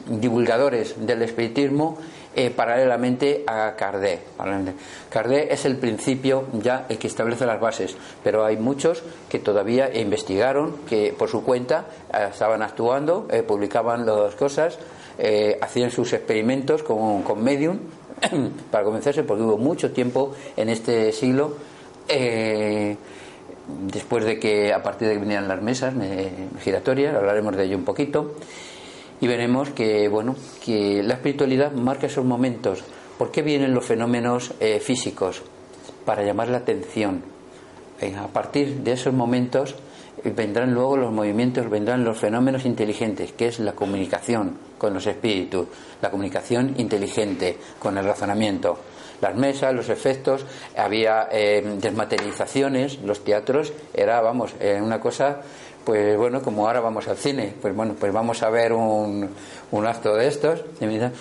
divulgadores 0.08 0.94
del 1.06 1.22
espiritismo 1.22 1.98
eh, 2.34 2.50
paralelamente 2.50 3.42
a 3.46 3.74
Kardec. 3.74 4.20
Kardec 5.10 5.50
es 5.50 5.64
el 5.64 5.76
principio 5.76 6.44
ya 6.52 6.86
el 6.88 6.98
que 6.98 7.06
establece 7.06 7.46
las 7.46 7.60
bases, 7.60 7.96
pero 8.22 8.44
hay 8.44 8.56
muchos 8.56 9.02
que 9.28 9.38
todavía 9.38 9.92
investigaron, 9.98 10.76
que 10.88 11.14
por 11.18 11.28
su 11.28 11.42
cuenta 11.42 11.86
eh, 12.12 12.28
estaban 12.30 12.62
actuando, 12.62 13.26
eh, 13.30 13.42
publicaban 13.42 14.06
las 14.06 14.34
cosas, 14.34 14.78
hacían 15.60 15.90
sus 15.90 16.12
experimentos 16.12 16.84
con, 16.84 17.22
con 17.22 17.42
medium 17.42 17.78
para 18.70 18.84
convencerse, 18.84 19.24
porque 19.24 19.42
hubo 19.42 19.58
mucho 19.58 19.90
tiempo 19.90 20.32
en 20.56 20.68
este 20.68 21.10
siglo 21.10 21.56
después 23.92 24.24
de 24.24 24.38
que 24.38 24.72
a 24.72 24.80
partir 24.82 25.08
de 25.08 25.14
que 25.14 25.20
vinieran 25.20 25.48
las 25.48 25.60
mesas 25.60 25.92
giratorias, 26.62 27.16
hablaremos 27.16 27.56
de 27.56 27.64
ello 27.64 27.76
un 27.76 27.84
poquito, 27.84 28.36
y 29.20 29.26
veremos 29.26 29.70
que 29.70 30.08
bueno 30.08 30.36
que 30.64 31.02
la 31.02 31.14
espiritualidad 31.14 31.72
marca 31.72 32.06
esos 32.06 32.24
momentos. 32.24 32.84
¿por 33.18 33.32
qué 33.32 33.42
vienen 33.42 33.74
los 33.74 33.84
fenómenos 33.84 34.54
eh, 34.60 34.80
físicos? 34.80 35.42
para 36.04 36.22
llamar 36.22 36.48
la 36.48 36.58
atención. 36.58 37.22
Eh, 38.00 38.16
a 38.16 38.28
partir 38.28 38.76
de 38.76 38.92
esos 38.92 39.12
momentos 39.12 39.74
eh, 40.24 40.32
vendrán 40.34 40.72
luego 40.72 40.96
los 40.96 41.12
movimientos 41.12 41.68
vendrán 41.68 42.02
los 42.02 42.16
fenómenos 42.16 42.64
inteligentes 42.64 43.32
que 43.32 43.48
es 43.48 43.58
la 43.58 43.72
comunicación 43.72 44.56
con 44.78 44.94
los 44.94 45.06
espíritus 45.06 45.68
la 46.00 46.10
comunicación 46.10 46.72
inteligente 46.78 47.58
con 47.78 47.98
el 47.98 48.06
razonamiento. 48.06 48.78
Las 49.20 49.34
mesas, 49.34 49.74
los 49.74 49.90
efectos, 49.90 50.46
había 50.76 51.24
desmaterializaciones, 51.24 53.02
los 53.02 53.24
teatros, 53.24 53.72
era, 53.92 54.20
vamos, 54.20 54.54
una 54.80 55.00
cosa 55.00 55.40
pues 55.88 56.18
bueno, 56.18 56.42
como 56.42 56.66
ahora 56.66 56.80
vamos 56.80 57.08
al 57.08 57.16
cine, 57.16 57.54
pues 57.62 57.74
bueno, 57.74 57.94
pues 57.98 58.12
vamos 58.12 58.42
a 58.42 58.50
ver 58.50 58.74
un, 58.74 59.26
un 59.70 59.86
acto 59.86 60.14
de 60.16 60.26
estos, 60.26 60.62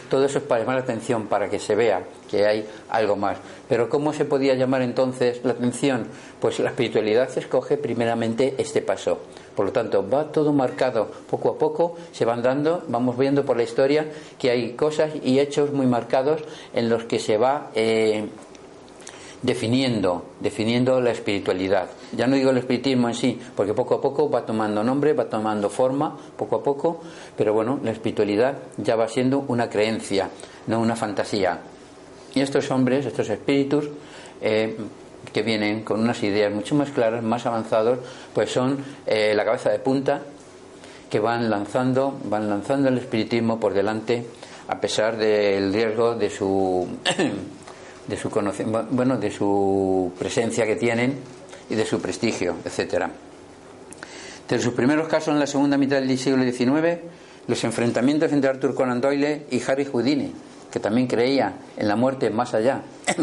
todo 0.10 0.26
eso 0.26 0.40
es 0.40 0.44
para 0.44 0.60
llamar 0.60 0.76
la 0.76 0.82
atención, 0.82 1.28
para 1.28 1.50
que 1.50 1.58
se 1.58 1.74
vea 1.74 2.04
que 2.30 2.46
hay 2.46 2.68
algo 2.90 3.16
más. 3.16 3.38
Pero 3.70 3.88
¿cómo 3.88 4.12
se 4.12 4.26
podía 4.26 4.56
llamar 4.56 4.82
entonces 4.82 5.40
la 5.46 5.54
atención? 5.54 6.08
Pues 6.42 6.60
la 6.60 6.72
espiritualidad 6.72 7.30
escoge 7.38 7.78
primeramente 7.78 8.56
este 8.58 8.82
paso. 8.82 9.20
Por 9.56 9.68
lo 9.68 9.72
tanto, 9.72 10.08
va 10.08 10.34
todo 10.34 10.52
marcado 10.52 11.12
poco 11.30 11.52
a 11.52 11.58
poco, 11.58 11.96
se 12.12 12.26
van 12.26 12.42
dando, 12.42 12.84
vamos 12.90 13.18
viendo 13.18 13.46
por 13.46 13.56
la 13.56 13.64
historia 13.64 14.06
que 14.38 14.52
hay 14.52 14.74
cosas 14.74 15.14
y 15.24 15.40
hechos 15.40 15.72
muy 15.72 15.88
marcados 15.88 16.42
en 16.74 16.90
los 16.90 17.06
que 17.06 17.20
se 17.20 17.38
va 17.38 17.72
eh, 17.74 18.28
definiendo, 19.42 20.26
definiendo 20.40 21.00
la 21.00 21.12
espiritualidad. 21.12 21.88
Ya 22.14 22.28
no 22.28 22.36
digo 22.36 22.52
el 22.52 22.58
espiritismo 22.58 23.08
en 23.08 23.16
sí, 23.16 23.40
porque 23.56 23.74
poco 23.74 23.96
a 23.96 24.02
poco 24.02 24.30
va 24.30 24.46
tomando 24.46 24.84
nombre, 24.84 25.14
va 25.14 25.26
tomando 25.26 25.70
forma, 25.70 26.18
poco 26.36 26.58
a 26.58 26.64
poco, 26.64 27.02
pero 27.36 27.54
bueno, 27.54 27.80
la 27.84 27.92
espiritualidad 27.92 28.58
ya 28.78 28.96
va 28.96 29.08
siendo 29.08 29.46
una 29.48 29.70
creencia, 29.70 30.30
no 30.68 30.80
una 30.80 30.96
fantasía. 30.96 31.60
Y 32.34 32.42
estos 32.42 32.70
hombres, 32.72 33.06
estos 33.06 33.30
espíritus, 33.30 33.90
eh, 34.42 34.76
que 35.34 35.42
vienen 35.42 35.84
con 35.84 36.00
unas 36.00 36.22
ideas 36.24 36.54
mucho 36.54 36.76
más 36.76 36.90
claras, 36.92 37.24
más 37.24 37.46
avanzados, 37.46 38.00
pues 38.34 38.52
son 38.52 38.84
eh, 39.06 39.34
la 39.36 39.46
cabeza 39.46 39.70
de 39.70 39.80
punta 39.80 40.22
que 41.10 41.20
van 41.20 41.50
lanzando, 41.50 42.18
van 42.26 42.50
lanzando 42.50 42.90
el 42.90 42.98
espiritismo 42.98 43.60
por 43.60 43.74
delante 43.74 44.26
a 44.68 44.80
pesar 44.80 45.18
del 45.18 45.74
riesgo 45.74 46.16
de 46.16 46.30
su 46.30 46.88
de 48.08 48.18
su 48.18 48.30
bueno, 48.92 49.18
de 49.18 49.32
su 49.32 50.12
presencia 50.18 50.66
que 50.66 50.76
tienen 50.76 51.16
y 51.70 51.76
de 51.76 51.86
su 51.86 52.00
prestigio, 52.02 52.56
etcétera. 52.64 53.12
Desde 54.48 54.64
sus 54.64 54.74
primeros 54.74 55.08
casos 55.08 55.34
en 55.34 55.40
la 55.40 55.48
segunda 55.48 55.78
mitad 55.78 55.98
del 55.98 56.18
siglo 56.18 56.44
XIX, 56.44 57.00
los 57.48 57.64
enfrentamientos 57.64 58.32
entre 58.32 58.50
Arthur 58.50 58.76
Conan 58.76 59.02
Doyle 59.02 59.46
y 59.52 59.62
Harry 59.68 59.86
Houdini, 59.86 60.34
que 60.72 60.80
también 60.80 61.08
creía 61.08 61.54
en 61.76 61.88
la 61.88 61.98
muerte 61.98 62.30
más 62.30 62.54
allá, 62.54 62.82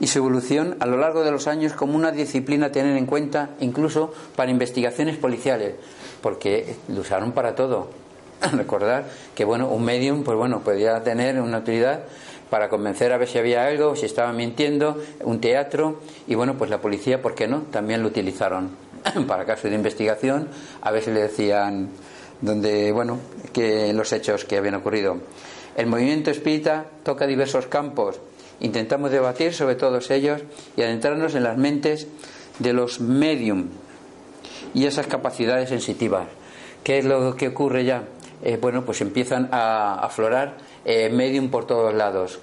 y 0.00 0.06
su 0.06 0.18
evolución 0.18 0.76
a 0.78 0.86
lo 0.86 0.96
largo 0.96 1.24
de 1.24 1.32
los 1.32 1.48
años 1.48 1.72
como 1.72 1.96
una 1.96 2.12
disciplina 2.12 2.66
a 2.66 2.72
tener 2.72 2.96
en 2.96 3.06
cuenta 3.06 3.50
incluso 3.58 4.12
para 4.36 4.50
investigaciones 4.50 5.16
policiales, 5.16 5.74
porque 6.22 6.76
lo 6.88 7.00
usaron 7.00 7.32
para 7.32 7.56
todo. 7.56 7.90
Recordar 8.52 9.06
que 9.34 9.44
bueno, 9.44 9.68
un 9.68 9.84
medium, 9.84 10.22
pues 10.22 10.38
bueno, 10.38 10.60
podía 10.60 11.02
tener 11.02 11.40
una 11.40 11.58
utilidad 11.58 12.02
para 12.50 12.68
convencer 12.68 13.12
a 13.12 13.18
ver 13.18 13.28
si 13.28 13.38
había 13.38 13.64
algo, 13.64 13.96
si 13.96 14.06
estaban 14.06 14.36
mintiendo, 14.36 15.00
un 15.24 15.40
teatro 15.40 16.00
y 16.26 16.34
bueno, 16.34 16.56
pues 16.56 16.70
la 16.70 16.80
policía, 16.80 17.20
¿por 17.20 17.34
qué 17.34 17.46
no? 17.46 17.62
También 17.70 18.02
lo 18.02 18.08
utilizaron 18.08 18.70
para 19.26 19.44
casos 19.44 19.70
de 19.70 19.76
investigación, 19.76 20.48
a 20.80 20.90
ver 20.90 21.02
si 21.02 21.10
le 21.10 21.20
decían 21.20 21.90
donde, 22.40 22.92
bueno, 22.92 23.18
que 23.52 23.92
los 23.92 24.12
hechos 24.12 24.44
que 24.44 24.56
habían 24.56 24.74
ocurrido. 24.74 25.18
El 25.76 25.86
movimiento 25.86 26.30
espírita 26.30 26.86
toca 27.02 27.26
diversos 27.26 27.66
campos. 27.66 28.20
Intentamos 28.60 29.10
debatir 29.10 29.54
sobre 29.54 29.76
todos 29.76 30.10
ellos 30.10 30.42
y 30.76 30.82
adentrarnos 30.82 31.34
en 31.34 31.44
las 31.44 31.56
mentes 31.56 32.08
de 32.58 32.72
los 32.72 33.00
medium 33.00 33.68
y 34.74 34.86
esas 34.86 35.06
capacidades 35.06 35.68
sensitivas. 35.68 36.26
¿Qué 36.82 36.98
es 36.98 37.04
lo 37.04 37.36
que 37.36 37.48
ocurre 37.48 37.84
ya? 37.84 38.04
Eh, 38.42 38.58
bueno, 38.60 38.84
pues 38.84 39.00
empiezan 39.00 39.48
a 39.52 39.94
aflorar 39.94 40.56
eh, 40.88 41.10
medium 41.10 41.50
por 41.50 41.66
todos 41.66 41.92
lados. 41.92 42.38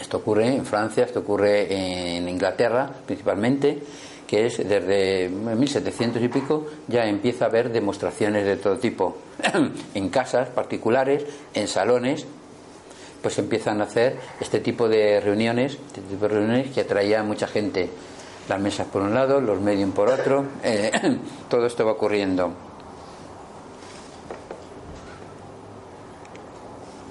Esto 0.00 0.16
ocurre 0.16 0.48
en 0.48 0.66
Francia, 0.66 1.04
esto 1.04 1.20
ocurre 1.20 2.16
en 2.16 2.28
Inglaterra 2.28 2.90
principalmente, 3.06 3.78
que 4.26 4.46
es 4.46 4.58
desde 4.58 5.28
1700 5.28 6.20
y 6.20 6.28
pico 6.28 6.66
ya 6.88 7.06
empieza 7.06 7.44
a 7.44 7.48
haber 7.48 7.70
demostraciones 7.70 8.44
de 8.44 8.56
todo 8.56 8.78
tipo. 8.78 9.18
en 9.94 10.08
casas 10.08 10.48
particulares, 10.48 11.24
en 11.54 11.68
salones, 11.68 12.26
pues 13.22 13.38
empiezan 13.38 13.80
a 13.82 13.84
hacer 13.84 14.16
este 14.40 14.58
tipo 14.58 14.88
de 14.88 15.20
reuniones, 15.20 15.78
este 15.86 16.00
tipo 16.00 16.26
de 16.26 16.34
reuniones 16.34 16.74
que 16.74 16.80
atraía 16.80 17.20
a 17.20 17.22
mucha 17.22 17.46
gente. 17.46 17.88
Las 18.48 18.60
mesas 18.60 18.88
por 18.88 19.02
un 19.02 19.14
lado, 19.14 19.40
los 19.40 19.60
medium 19.60 19.92
por 19.92 20.08
otro, 20.08 20.44
eh, 20.64 20.90
todo 21.48 21.66
esto 21.66 21.86
va 21.86 21.92
ocurriendo. 21.92 22.67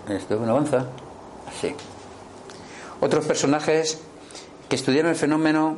¿Esto 0.09 0.37
no 0.37 0.51
avanza? 0.51 0.85
Sí. 1.59 1.75
Otros 3.01 3.25
personajes 3.25 3.99
que 4.69 4.75
estudiaron 4.75 5.11
el 5.11 5.17
fenómeno 5.17 5.77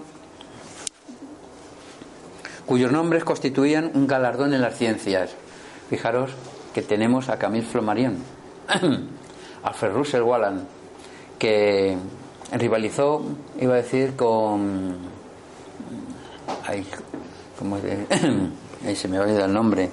cuyos 2.65 2.91
nombres 2.91 3.23
constituían 3.23 3.91
un 3.95 4.05
galardón 4.05 4.53
en 4.53 4.61
las 4.61 4.77
ciencias. 4.77 5.31
Fijaros 5.89 6.29
que 6.73 6.83
tenemos 6.83 7.29
a 7.29 7.39
Camille 7.39 7.65
Flammarion, 7.65 8.17
Alfred 9.63 9.91
Russel 9.91 10.21
Wallan, 10.21 10.67
que 11.39 11.97
rivalizó, 12.51 13.23
iba 13.59 13.73
a 13.73 13.77
decir, 13.77 14.15
con. 14.15 14.97
Ay, 16.63 16.85
¿cómo 17.57 17.77
es? 17.77 17.83
se 18.99 19.07
me 19.07 19.17
ha 19.17 19.21
olvidado 19.21 19.45
el 19.45 19.53
nombre, 19.53 19.89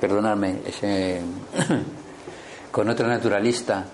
perdonadme, 0.00 0.60
ese, 0.66 1.20
con 2.76 2.90
otro 2.90 3.08
naturalista 3.08 3.86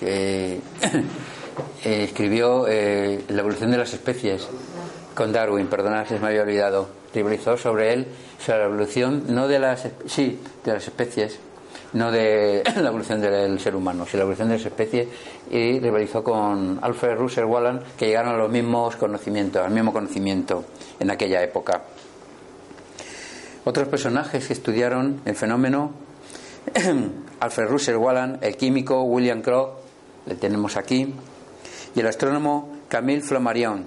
que 0.00 0.58
escribió 1.84 2.66
eh, 2.66 3.22
La 3.28 3.40
evolución 3.40 3.70
de 3.70 3.76
las 3.76 3.92
especies, 3.92 4.48
con 5.14 5.30
Darwin, 5.30 5.66
perdonad 5.66 6.06
si 6.08 6.14
me 6.14 6.28
había 6.28 6.40
olvidado, 6.40 6.88
rivalizó 7.12 7.58
sobre 7.58 7.92
él, 7.92 8.06
sobre 8.38 8.60
la 8.60 8.64
evolución, 8.64 9.24
no 9.28 9.46
de 9.46 9.58
las, 9.58 9.86
sí, 10.06 10.40
de 10.64 10.72
las 10.72 10.86
especies, 10.86 11.38
no 11.92 12.10
de 12.10 12.62
la 12.76 12.88
evolución 12.88 13.20
del 13.20 13.60
ser 13.60 13.76
humano, 13.76 14.06
sino 14.06 14.20
la 14.20 14.22
evolución 14.22 14.48
de 14.48 14.56
las 14.56 14.64
especies, 14.64 15.08
y 15.50 15.78
rivalizó 15.78 16.24
con 16.24 16.78
Alfred 16.80 17.14
Russel 17.14 17.44
Wallan, 17.44 17.82
que 17.98 18.06
llegaron 18.06 18.34
a 18.36 18.38
los 18.38 18.50
mismos 18.50 18.96
conocimientos, 18.96 19.62
al 19.62 19.72
mismo 19.72 19.92
conocimiento 19.92 20.64
en 20.98 21.10
aquella 21.10 21.42
época. 21.42 21.82
Otros 23.66 23.86
personajes 23.88 24.46
que 24.46 24.54
estudiaron 24.54 25.20
el 25.26 25.34
fenómeno, 25.36 26.07
Alfred 27.40 27.68
Russel 27.68 27.96
Wallan, 27.96 28.38
el 28.40 28.56
químico 28.56 29.02
William 29.02 29.42
Crook, 29.42 29.70
le 30.26 30.34
tenemos 30.34 30.76
aquí, 30.76 31.14
y 31.94 32.00
el 32.00 32.06
astrónomo 32.06 32.76
Camille 32.88 33.22
Flammarion, 33.22 33.86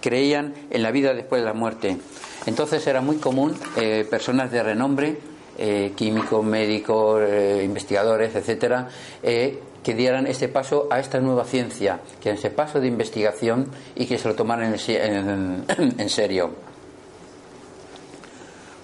creían 0.00 0.54
en 0.70 0.82
la 0.82 0.90
vida 0.90 1.14
después 1.14 1.42
de 1.42 1.46
la 1.46 1.54
muerte. 1.54 1.98
Entonces 2.46 2.86
era 2.86 3.00
muy 3.00 3.16
común 3.16 3.54
eh, 3.76 4.06
personas 4.08 4.50
de 4.50 4.62
renombre 4.62 5.18
eh, 5.58 5.92
químicos, 5.94 6.44
médicos, 6.44 7.22
eh, 7.22 7.62
investigadores, 7.64 8.34
etcétera, 8.34 8.88
que 9.22 9.94
dieran 9.94 10.26
ese 10.26 10.48
paso 10.48 10.86
a 10.90 11.00
esta 11.00 11.18
nueva 11.20 11.44
ciencia, 11.44 12.00
que 12.20 12.30
ese 12.30 12.50
paso 12.50 12.80
de 12.80 12.86
investigación 12.86 13.68
y 13.94 14.06
que 14.06 14.16
se 14.16 14.28
lo 14.28 14.34
tomaran 14.34 14.74
en, 14.74 16.08
serio. 16.08 16.50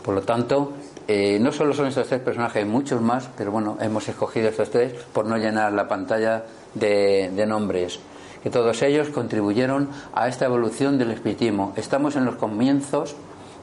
Por 0.04 0.14
lo 0.14 0.22
tanto, 0.22 0.72
no 1.08 1.52
solo 1.52 1.72
son 1.72 1.86
estos 1.86 2.06
tres 2.08 2.20
personajes, 2.20 2.66
muchos 2.66 3.00
más, 3.00 3.30
pero 3.36 3.50
bueno, 3.50 3.78
hemos 3.80 4.08
escogido 4.08 4.48
estos 4.48 4.70
tres 4.70 4.92
por 5.12 5.24
no 5.24 5.38
llenar 5.38 5.72
la 5.72 5.88
pantalla 5.88 6.44
de, 6.74 7.44
nombres 7.46 8.00
que 8.42 8.50
todos 8.50 8.82
ellos 8.82 9.08
contribuyeron 9.08 9.88
a 10.14 10.28
esta 10.28 10.44
evolución 10.44 10.98
del 10.98 11.10
espiritismo. 11.10 11.72
Estamos 11.76 12.14
en 12.16 12.24
los 12.24 12.36
comienzos 12.36 13.16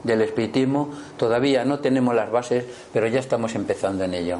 del 0.04 0.20
espiritismo, 0.20 0.90
todavía 1.16 1.64
no 1.64 1.78
tenemos 1.78 2.14
las 2.14 2.30
bases, 2.30 2.64
pero 2.92 3.06
ya 3.06 3.20
estamos 3.20 3.54
empezando 3.54 4.04
en 4.04 4.14
ello. 4.14 4.38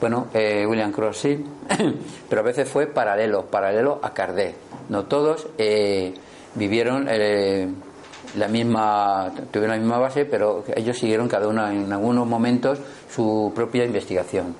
Bueno, 0.00 0.26
eh, 0.34 0.66
William 0.66 0.92
Cross 0.92 1.18
sí, 1.18 1.44
pero 2.28 2.40
a 2.40 2.44
veces 2.44 2.68
fue 2.68 2.86
paralelo, 2.86 3.44
paralelo 3.46 4.00
a 4.02 4.12
Kardec. 4.12 4.54
No 4.88 5.04
todos 5.04 5.46
eh, 5.56 6.12
vivieron 6.56 7.06
eh, 7.08 7.68
la 8.36 8.48
misma, 8.48 9.32
tuvieron 9.50 9.76
la 9.76 9.80
misma 9.80 9.98
base, 9.98 10.24
pero 10.24 10.64
ellos 10.74 10.98
siguieron 10.98 11.28
cada 11.28 11.48
uno 11.48 11.68
en 11.68 11.92
algunos 11.92 12.26
momentos 12.26 12.78
su 13.12 13.52
propia 13.54 13.84
investigación. 13.84 14.54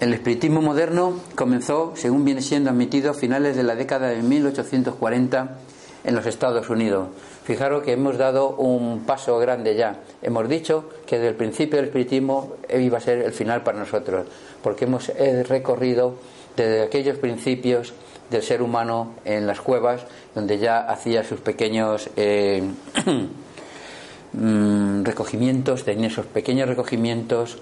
El 0.00 0.14
espiritismo 0.14 0.62
moderno 0.62 1.14
comenzó, 1.34 1.92
según 1.96 2.24
viene 2.24 2.40
siendo 2.40 2.70
admitido, 2.70 3.10
a 3.10 3.14
finales 3.14 3.56
de 3.56 3.64
la 3.64 3.74
década 3.74 4.08
de 4.08 4.22
1840 4.22 5.58
en 6.04 6.14
los 6.14 6.24
Estados 6.24 6.70
Unidos. 6.70 7.08
Fijaros 7.42 7.82
que 7.82 7.92
hemos 7.92 8.16
dado 8.16 8.50
un 8.50 9.04
paso 9.04 9.38
grande 9.38 9.74
ya. 9.74 10.00
Hemos 10.22 10.48
dicho 10.48 10.88
que 11.04 11.16
desde 11.16 11.30
el 11.30 11.34
principio 11.34 11.78
del 11.78 11.86
espiritismo 11.86 12.52
iba 12.72 12.98
a 12.98 13.00
ser 13.00 13.18
el 13.22 13.32
final 13.32 13.62
para 13.62 13.80
nosotros, 13.80 14.26
porque 14.62 14.84
hemos 14.84 15.10
recorrido 15.48 16.14
desde 16.56 16.82
aquellos 16.82 17.18
principios 17.18 17.92
del 18.30 18.42
ser 18.42 18.62
humano 18.62 19.14
en 19.24 19.46
las 19.46 19.60
cuevas, 19.60 20.02
donde 20.34 20.58
ya 20.58 20.80
hacía 20.80 21.24
sus 21.24 21.40
pequeños 21.40 22.10
eh, 22.16 22.62
mm, 24.32 25.04
recogimientos, 25.04 25.84
tenía 25.84 26.08
esos 26.08 26.26
pequeños 26.26 26.68
recogimientos 26.68 27.58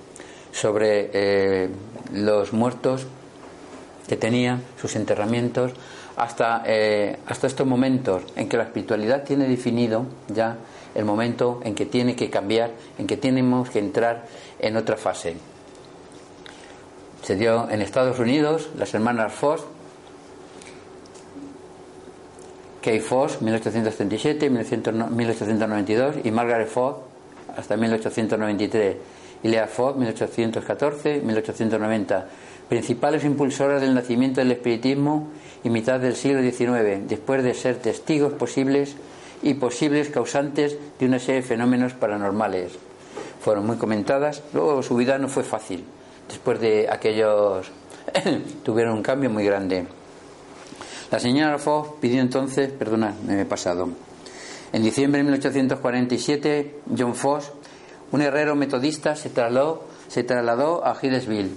sobre 0.52 1.10
eh, 1.12 1.68
los 2.12 2.52
muertos 2.52 3.06
que 4.08 4.16
tenía, 4.16 4.60
sus 4.80 4.96
enterramientos, 4.96 5.72
hasta, 6.16 6.62
eh, 6.64 7.18
hasta 7.26 7.46
estos 7.46 7.66
momentos 7.66 8.22
en 8.36 8.48
que 8.48 8.56
la 8.56 8.64
espiritualidad 8.64 9.24
tiene 9.24 9.48
definido 9.48 10.06
ya 10.28 10.56
el 10.94 11.04
momento 11.04 11.60
en 11.62 11.74
que 11.74 11.84
tiene 11.84 12.16
que 12.16 12.30
cambiar, 12.30 12.70
en 12.98 13.06
que 13.06 13.18
tenemos 13.18 13.68
que 13.68 13.80
entrar 13.80 14.26
en 14.58 14.76
otra 14.76 14.96
fase. 14.96 15.36
Se 17.22 17.36
dio 17.36 17.68
en 17.68 17.82
Estados 17.82 18.18
Unidos, 18.18 18.70
las 18.78 18.94
hermanas 18.94 19.32
Foss, 19.32 19.66
Kay 22.86 23.00
Foss, 23.00 23.42
1837, 23.42 24.48
1892, 24.48 26.14
y 26.22 26.30
Margaret 26.30 26.68
Foss, 26.68 26.94
hasta 27.56 27.76
1893 27.76 28.96
y 29.42 29.48
Lea 29.48 29.66
Fox, 29.66 29.98
1814-1890, 29.98 32.24
principales 32.68 33.24
impulsoras 33.24 33.80
del 33.80 33.92
nacimiento 33.92 34.40
del 34.40 34.52
espiritismo 34.52 35.26
y 35.64 35.70
mitad 35.70 35.98
del 35.98 36.14
siglo 36.14 36.42
XIX, 36.42 37.08
después 37.08 37.42
de 37.42 37.54
ser 37.54 37.78
testigos 37.78 38.34
posibles 38.34 38.94
y 39.42 39.54
posibles 39.54 40.10
causantes 40.10 40.76
de 41.00 41.06
una 41.06 41.18
serie 41.18 41.40
de 41.40 41.48
fenómenos 41.48 41.94
paranormales. 41.94 42.70
Fueron 43.40 43.66
muy 43.66 43.78
comentadas, 43.78 44.44
luego 44.54 44.80
su 44.84 44.94
vida 44.94 45.18
no 45.18 45.26
fue 45.26 45.42
fácil, 45.42 45.82
después 46.28 46.60
de 46.60 46.86
aquellos 46.88 47.66
tuvieron 48.62 48.94
un 48.94 49.02
cambio 49.02 49.28
muy 49.28 49.44
grande. 49.44 49.86
La 51.10 51.20
señora 51.20 51.58
Fox 51.58 51.90
pidió 52.00 52.20
entonces, 52.20 52.70
perdona, 52.70 53.14
me 53.26 53.40
he 53.40 53.44
pasado. 53.44 53.88
En 54.72 54.82
diciembre 54.82 55.18
de 55.18 55.24
1847, 55.24 56.74
John 56.96 57.14
Fox 57.14 57.52
un 58.12 58.22
herrero 58.22 58.54
metodista 58.54 59.16
se 59.16 59.30
trasladó, 59.30 59.84
se 60.08 60.22
trasladó 60.22 60.86
a 60.86 60.96
Hillsville, 61.00 61.50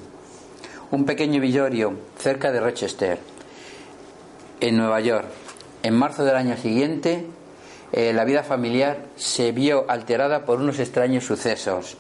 un 0.92 1.06
pequeño 1.06 1.40
villorio 1.40 1.94
cerca 2.18 2.52
de 2.52 2.60
Rochester, 2.60 3.20
en 4.60 4.78
Nueva 4.78 5.00
York. 5.00 5.28
En 5.84 5.96
marzo 5.96 6.26
del 6.26 6.36
año 6.36 6.58
siguiente, 6.58 7.28
eh, 7.92 8.14
la 8.14 8.26
vida 8.26 8.44
familiar 8.44 9.06
se 9.16 9.52
vio 9.52 9.86
alterada 9.90 10.46
por 10.46 10.60
unos 10.60 10.80
extraños 10.80 11.26
sucesos, 11.26 11.98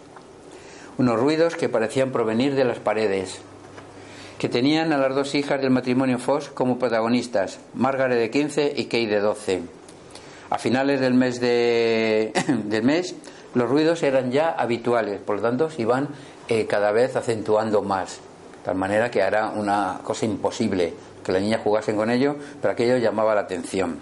unos 0.97 1.19
ruidos 1.19 1.55
que 1.55 1.69
parecían 1.69 2.11
provenir 2.11 2.55
de 2.55 2.65
las 2.65 2.79
paredes, 2.79 3.39
que 4.39 4.47
tenían 4.47 4.93
a 4.93 4.97
las 4.97 5.13
dos 5.13 5.35
hijas 5.35 5.61
del 5.61 5.69
matrimonio 5.69 6.17
Foss 6.17 6.49
como 6.49 6.79
protagonistas, 6.79 7.59
Margaret 7.73 8.17
de 8.17 8.31
15 8.31 8.73
y 8.77 8.85
Kate 8.85 9.07
de 9.07 9.19
12. 9.19 9.61
A 10.49 10.57
finales 10.57 11.01
del 11.01 11.13
mes, 11.13 11.41
de, 11.41 12.31
del 12.63 12.83
mes 12.83 13.15
los 13.53 13.69
ruidos 13.69 14.01
eran 14.01 14.31
ya 14.31 14.49
habituales, 14.49 15.19
por 15.19 15.35
lo 15.35 15.41
tanto 15.41 15.69
se 15.69 15.81
iban 15.81 16.07
eh, 16.47 16.65
cada 16.67 16.93
vez 16.93 17.17
acentuando 17.17 17.81
más, 17.81 18.15
de 18.15 18.63
tal 18.63 18.75
manera 18.75 19.11
que 19.11 19.19
era 19.19 19.49
una 19.49 19.99
cosa 20.03 20.25
imposible 20.25 20.93
que 21.23 21.33
las 21.33 21.41
niñas 21.41 21.59
jugasen 21.61 21.97
con 21.97 22.09
ello, 22.09 22.37
pero 22.61 22.71
aquello 22.71 22.97
llamaba 22.97 23.35
la 23.35 23.41
atención. 23.41 23.99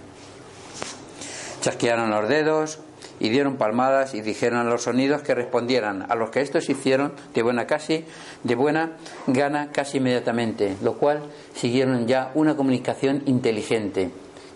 Chasquearon 1.61 2.11
los 2.11 2.29
dedos 2.29 2.79
y 3.19 3.29
dieron 3.29 3.57
palmadas 3.57 4.13
y 4.13 4.21
dijeron 4.21 4.59
a 4.59 4.69
los 4.69 4.83
sonidos 4.83 5.21
que 5.21 5.35
respondieran, 5.35 6.05
a 6.09 6.15
los 6.15 6.29
que 6.29 6.41
estos 6.41 6.69
hicieron 6.69 7.13
de 7.33 7.41
buena 7.43 7.67
casi, 7.67 8.05
de 8.43 8.55
buena 8.55 8.91
gana 9.27 9.71
casi 9.71 9.97
inmediatamente, 9.97 10.75
lo 10.81 10.93
cual 10.93 11.21
siguieron 11.53 12.07
ya 12.07 12.31
una 12.35 12.55
comunicación 12.55 13.23
inteligente. 13.25 14.11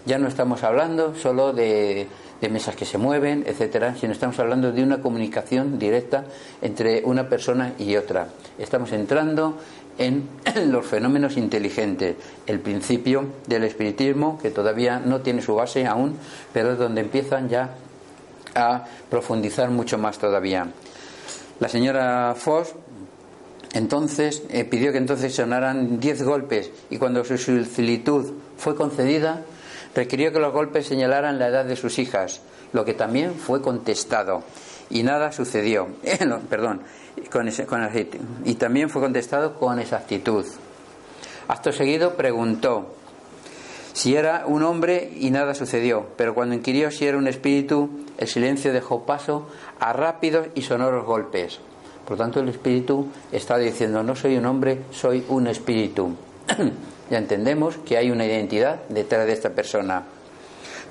Ya 0.06 0.17
no 0.17 0.28
estamos 0.28 0.63
hablando 0.63 1.15
solo 1.15 1.54
de 1.54 2.08
de 2.41 2.50
mesas 2.50 2.76
que 2.76 2.86
se 2.86 2.97
mueven, 2.97 3.43
etcétera, 3.45 3.95
sino 3.95 4.12
estamos 4.12 4.39
hablando 4.39 4.71
de 4.71 4.84
una 4.84 5.00
comunicación 5.00 5.78
directa 5.78 6.26
entre 6.62 7.04
una 7.06 7.30
persona 7.30 7.74
y 7.78 7.95
otra. 7.95 8.30
Estamos 8.58 8.91
entrando 8.91 9.60
en 10.00 10.28
los 10.71 10.86
fenómenos 10.86 11.38
inteligentes, 11.38 12.15
el 12.47 12.60
principio 12.60 13.26
del 13.47 13.63
espiritismo, 13.63 14.39
que 14.41 14.50
todavía 14.50 15.00
no 15.00 15.21
tiene 15.21 15.43
su 15.43 15.54
base 15.54 15.86
aún, 15.86 16.17
pero 16.52 16.71
es 16.71 16.80
donde 16.80 17.02
empiezan 17.02 17.47
ya 17.47 17.76
a 18.56 18.86
profundizar 19.10 19.70
mucho 19.70 19.98
más 19.98 20.18
todavía. 20.18 20.68
La 21.60 21.70
señora 21.70 22.36
Foss 22.38 22.74
entonces 23.74 24.44
eh, 24.50 24.66
pidió 24.66 24.92
que 24.92 24.98
entonces 24.98 25.34
sonaran 25.34 26.00
diez 26.00 26.24
golpes 26.24 26.72
y 26.90 26.98
cuando 26.98 27.24
su 27.24 27.38
solicitud 27.38 28.34
fue 28.58 28.76
concedida, 28.76 29.44
requirió 29.96 30.34
que 30.34 30.40
los 30.40 30.54
golpes 30.54 30.88
señalaran 30.88 31.40
la 31.40 31.48
edad 31.48 31.66
de 31.66 31.76
sus 31.76 31.98
hijas, 32.00 32.42
lo 32.74 32.84
que 32.84 32.94
también 32.94 33.36
fue 33.36 33.62
contestado. 33.62 34.44
y 34.90 35.04
nada 35.04 35.32
sucedió. 35.32 35.88
Perdón, 36.50 36.82
con, 37.32 37.48
ese, 37.48 37.66
Y 38.44 38.56
también 38.56 38.90
fue 38.90 39.02
contestado 39.02 39.56
con 39.56 39.80
exactitud. 39.80 40.46
Acto 41.48 41.72
seguido 41.72 42.16
preguntó 42.16 42.96
si 43.94 44.16
era 44.16 44.46
un 44.46 44.64
hombre 44.64 45.12
y 45.20 45.32
nada 45.32 45.54
sucedió, 45.54 46.08
pero 46.16 46.34
cuando 46.34 46.56
inquirió 46.56 46.92
si 46.92 47.06
era 47.06 47.18
un 47.18 47.28
espíritu, 47.28 47.90
el 48.18 48.28
silencio 48.28 48.72
dejó 48.72 49.06
paso 49.06 49.50
a 49.80 49.94
rápidos 49.94 50.48
y 50.56 50.62
sonoros 50.62 51.06
golpes. 51.06 51.60
Por 52.04 52.18
lo 52.18 52.24
tanto, 52.24 52.40
el 52.40 52.50
espíritu 52.50 53.08
está 53.32 53.58
diciendo, 53.58 54.04
no 54.04 54.16
soy 54.16 54.38
un 54.38 54.46
hombre, 54.46 54.82
soy 54.92 55.24
un 55.30 55.48
espíritu. 55.48 56.16
ya 57.10 57.18
entendemos 57.18 57.78
que 57.86 57.98
hay 57.98 58.12
una 58.12 58.26
identidad 58.26 58.82
detrás 58.90 59.28
de 59.28 59.34
esta 59.34 59.52
persona. 59.52 60.04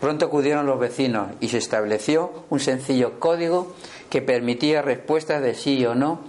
Pronto 0.00 0.26
acudieron 0.26 0.66
los 0.66 0.78
vecinos 0.78 1.28
y 1.40 1.48
se 1.48 1.58
estableció 1.58 2.44
un 2.48 2.60
sencillo 2.60 3.18
código 3.18 3.74
que 4.08 4.22
permitía 4.22 4.82
respuestas 4.82 5.42
de 5.42 5.54
sí 5.54 5.84
o 5.84 5.94
no 5.94 6.20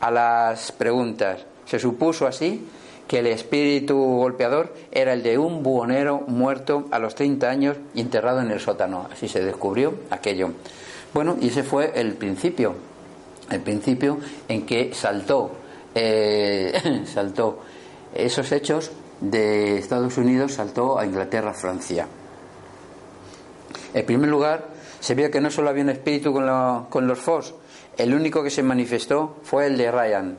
a 0.00 0.10
las 0.10 0.72
preguntas. 0.72 1.44
Se 1.66 1.78
supuso 1.78 2.26
así 2.26 2.66
que 3.08 3.20
el 3.20 3.26
espíritu 3.26 3.96
golpeador 3.96 4.74
era 4.92 5.14
el 5.14 5.22
de 5.22 5.38
un 5.38 5.62
buhonero 5.62 6.20
muerto 6.26 6.86
a 6.90 6.98
los 6.98 7.14
30 7.14 7.48
años 7.48 7.76
enterrado 7.96 8.42
en 8.42 8.50
el 8.50 8.60
sótano. 8.60 9.08
Así 9.10 9.28
se 9.28 9.42
descubrió 9.42 9.94
aquello. 10.10 10.50
Bueno, 11.14 11.38
y 11.40 11.48
ese 11.48 11.62
fue 11.62 11.92
el 11.94 12.12
principio, 12.14 12.74
el 13.50 13.60
principio 13.60 14.18
en 14.46 14.66
que 14.66 14.92
saltó, 14.92 15.52
eh, 15.94 17.02
saltó 17.12 17.60
esos 18.14 18.52
hechos 18.52 18.92
de 19.22 19.78
Estados 19.78 20.18
Unidos, 20.18 20.52
saltó 20.52 20.98
a 20.98 21.06
Inglaterra, 21.06 21.54
Francia. 21.54 22.06
En 23.94 24.04
primer 24.04 24.28
lugar, 24.28 24.68
se 25.00 25.14
vio 25.14 25.30
que 25.30 25.40
no 25.40 25.50
solo 25.50 25.70
había 25.70 25.82
un 25.82 25.90
espíritu 25.90 26.30
con, 26.30 26.84
con 26.90 27.06
los 27.06 27.18
Foss, 27.18 27.54
el 27.96 28.12
único 28.12 28.42
que 28.42 28.50
se 28.50 28.62
manifestó 28.62 29.36
fue 29.42 29.66
el 29.66 29.78
de 29.78 29.90
Ryan, 29.90 30.36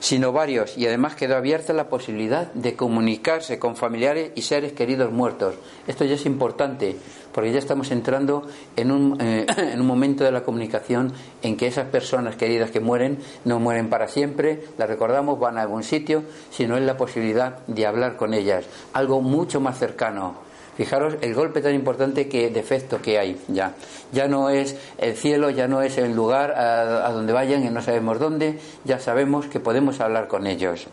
sino 0.00 0.32
varios, 0.32 0.76
y 0.76 0.86
además 0.86 1.14
quedó 1.14 1.36
abierta 1.36 1.72
la 1.72 1.88
posibilidad 1.88 2.52
de 2.54 2.74
comunicarse 2.74 3.58
con 3.58 3.76
familiares 3.76 4.32
y 4.34 4.42
seres 4.42 4.72
queridos 4.72 5.12
muertos. 5.12 5.54
Esto 5.86 6.04
ya 6.04 6.14
es 6.14 6.26
importante, 6.26 6.96
porque 7.32 7.52
ya 7.52 7.58
estamos 7.58 7.90
entrando 7.90 8.48
en 8.76 8.90
un, 8.90 9.20
eh, 9.20 9.46
en 9.56 9.80
un 9.80 9.86
momento 9.86 10.24
de 10.24 10.32
la 10.32 10.42
comunicación 10.42 11.12
en 11.42 11.56
que 11.56 11.66
esas 11.66 11.86
personas 11.86 12.36
queridas 12.36 12.70
que 12.70 12.80
mueren 12.80 13.18
no 13.44 13.60
mueren 13.60 13.88
para 13.90 14.08
siempre, 14.08 14.64
las 14.78 14.88
recordamos, 14.88 15.38
van 15.38 15.58
a 15.58 15.62
algún 15.62 15.84
sitio, 15.84 16.24
sino 16.50 16.76
es 16.76 16.82
la 16.82 16.96
posibilidad 16.96 17.58
de 17.66 17.86
hablar 17.86 18.16
con 18.16 18.34
ellas, 18.34 18.64
algo 18.94 19.20
mucho 19.20 19.60
más 19.60 19.78
cercano 19.78 20.49
Fijaros 20.80 21.16
el 21.20 21.34
golpe 21.34 21.60
tan 21.60 21.74
importante 21.74 22.26
que 22.26 22.48
defecto 22.48 23.02
que 23.02 23.18
hay 23.18 23.38
ya. 23.48 23.74
Ya 24.12 24.28
no 24.28 24.48
es 24.48 24.76
el 24.96 25.14
cielo, 25.14 25.50
ya 25.50 25.68
no 25.68 25.82
es 25.82 25.98
el 25.98 26.16
lugar 26.16 26.52
a, 26.52 27.10
donde 27.12 27.34
vayan 27.34 27.66
y 27.66 27.68
no 27.68 27.82
sabemos 27.82 28.18
dónde, 28.18 28.58
ya 28.86 28.98
sabemos 28.98 29.44
que 29.44 29.60
podemos 29.60 30.00
hablar 30.00 30.26
con 30.26 30.46
ellos. 30.46 30.86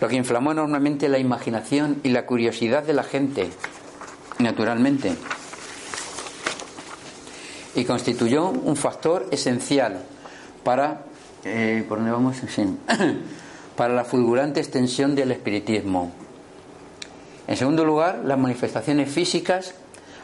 Lo 0.00 0.06
que 0.06 0.14
inflamó 0.14 0.52
enormemente 0.52 1.08
la 1.08 1.18
imaginación 1.18 1.98
y 2.04 2.10
la 2.10 2.24
curiosidad 2.24 2.84
de 2.84 2.92
la 2.92 3.02
gente, 3.02 3.50
naturalmente, 4.38 5.12
y 7.74 7.84
constituyó 7.84 8.48
un 8.48 8.76
factor 8.76 9.26
esencial 9.32 10.04
para, 10.62 11.00
eh, 11.44 11.84
¿por 11.88 11.98
dónde 11.98 12.12
vamos? 12.12 12.36
para 13.76 13.92
la 13.92 14.04
fulgurante 14.04 14.60
extensión 14.60 15.16
del 15.16 15.32
espiritismo. 15.32 16.27
En 17.48 17.56
segundo 17.56 17.86
lugar, 17.86 18.20
las 18.26 18.38
manifestaciones 18.38 19.10
físicas 19.10 19.74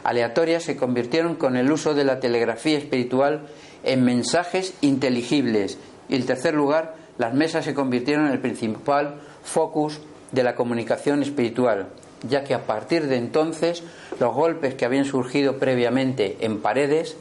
aleatorias 0.03 0.61
se 0.61 0.77
convirtieron 0.77 1.33
con 1.33 1.57
el 1.57 1.71
uso 1.71 1.95
de 1.95 2.03
la 2.03 2.19
telegrafía 2.19 2.77
espiritual 2.77 3.47
en 3.83 4.05
mensajes 4.05 4.75
inteligibles. 4.81 5.79
Y 6.07 6.15
en 6.17 6.25
tercer 6.27 6.53
lugar, 6.53 6.93
las 7.17 7.33
mesas 7.33 7.65
se 7.65 7.73
convirtieron 7.73 8.27
en 8.27 8.33
el 8.33 8.39
principal 8.39 9.15
focus 9.43 9.99
de 10.31 10.43
la 10.43 10.53
comunicación 10.53 11.23
espiritual, 11.23 11.87
ya 12.29 12.43
que 12.43 12.53
a 12.53 12.67
partir 12.67 13.07
de 13.07 13.17
entonces 13.17 13.81
los 14.19 14.31
golpes 14.35 14.75
que 14.75 14.85
habían 14.85 15.05
surgido 15.05 15.57
previamente 15.57 16.37
en 16.41 16.61
paredes, 16.61 17.17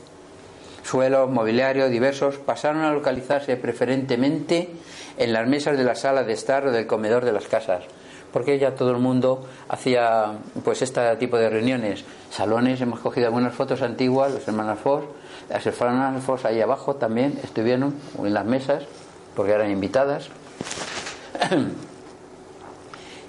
suelos, 0.83 1.31
mobiliario 1.31 1.89
diversos, 1.89 2.37
pasaron 2.37 2.83
a 2.83 2.93
localizarse 2.93 3.57
preferentemente 3.57 4.69
en 5.17 5.33
las 5.33 5.49
mesas 5.49 5.79
de 5.79 5.85
la 5.85 5.95
sala 5.95 6.25
de 6.25 6.35
estar 6.35 6.67
o 6.67 6.73
del 6.73 6.87
comedor 6.87 7.25
de 7.25 7.33
las 7.33 7.47
casas 7.47 7.85
porque 8.35 8.59
ya 8.59 8.75
todo 8.75 8.91
el 8.91 8.99
mundo 8.99 9.47
hacía 9.69 10.33
pues 10.65 10.83
este 10.83 11.15
tipo 11.19 11.37
de 11.39 11.49
reuniones, 11.49 12.05
salones, 12.33 12.81
hemos 12.81 12.99
cogido 12.99 13.29
algunas 13.29 13.55
fotos 13.55 13.81
antiguas, 13.81 14.33
los 14.33 14.49
hermanos 14.49 14.81
Foss, 14.81 15.05
las 15.49 15.65
hermanas 15.65 16.25
Foss 16.25 16.45
ahí 16.45 16.61
abajo 16.61 16.97
también 16.97 17.39
estuvieron 17.45 17.95
en 18.19 18.35
las 18.35 18.45
mesas, 18.45 18.83
porque 19.37 19.53
eran 19.53 19.71
invitadas. 19.71 20.31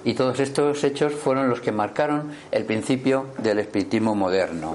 y 0.04 0.14
todos 0.14 0.40
estos 0.40 0.82
hechos 0.82 1.14
fueron 1.14 1.48
los 1.48 1.60
que 1.60 1.70
marcaron 1.70 2.32
el 2.50 2.64
principio 2.64 3.26
del 3.38 3.60
espiritismo 3.60 4.16
moderno. 4.16 4.74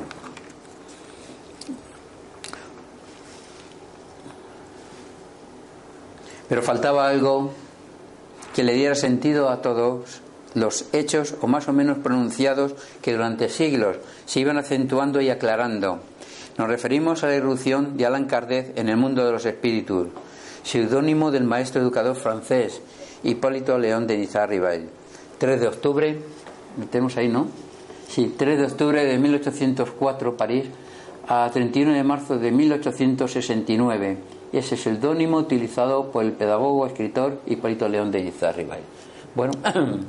Pero 6.48 6.62
faltaba 6.62 7.10
algo 7.10 7.52
que 8.54 8.64
le 8.64 8.74
diera 8.74 8.96
sentido 8.96 9.50
a 9.50 9.62
todos 9.62 10.22
los 10.54 10.86
hechos 10.94 11.36
o 11.42 11.48
más 11.48 11.68
o 11.68 11.74
menos 11.74 12.00
pronunciados 12.00 12.76
que 13.02 13.14
durante 13.14 13.50
siglos 13.50 13.98
se 14.26 14.42
iban 14.42 14.58
acentuando 14.58 15.22
y 15.22 15.30
aclarando. 15.30 16.00
Nos 16.58 16.68
referimos 16.68 17.24
a 17.24 17.28
la 17.28 17.36
irrupción 17.36 17.96
de 17.98 18.06
Alan 18.06 18.26
Kardec 18.26 18.78
en 18.78 18.90
el 18.90 18.98
mundo 18.98 19.26
de 19.26 19.32
los 19.32 19.46
espíritus, 19.46 20.08
seudónimo 20.64 21.32
del 21.32 21.46
maestro 21.46 21.82
educador 21.82 22.16
francés 22.16 22.82
Hipólito 23.24 23.78
León 23.78 24.08
de 24.08 24.18
Nizarribail. 24.18 24.90
3 25.38 25.62
de 25.62 25.68
octubre, 25.68 26.20
metemos 26.78 27.18
ahí, 27.18 27.30
¿no? 27.30 27.48
Sí, 28.08 28.34
3 28.38 28.60
de 28.60 28.66
octubre 28.66 29.06
de 29.06 29.18
1804, 29.18 30.36
París, 30.36 30.66
a 31.28 31.50
31 31.52 31.94
de 31.94 32.04
marzo 32.04 32.38
de 32.38 32.52
1869 32.52 34.40
ese 34.58 34.76
es 34.76 34.86
el 34.88 35.00
dónimo 35.00 35.38
utilizado 35.38 36.12
por 36.12 36.24
el 36.24 36.34
pedagogo, 36.34 36.86
escritor 36.86 37.40
Hipólito 37.46 37.88
León 37.88 38.12
de 38.12 38.20
Izarribay. 38.20 38.82
Bueno, 39.34 39.54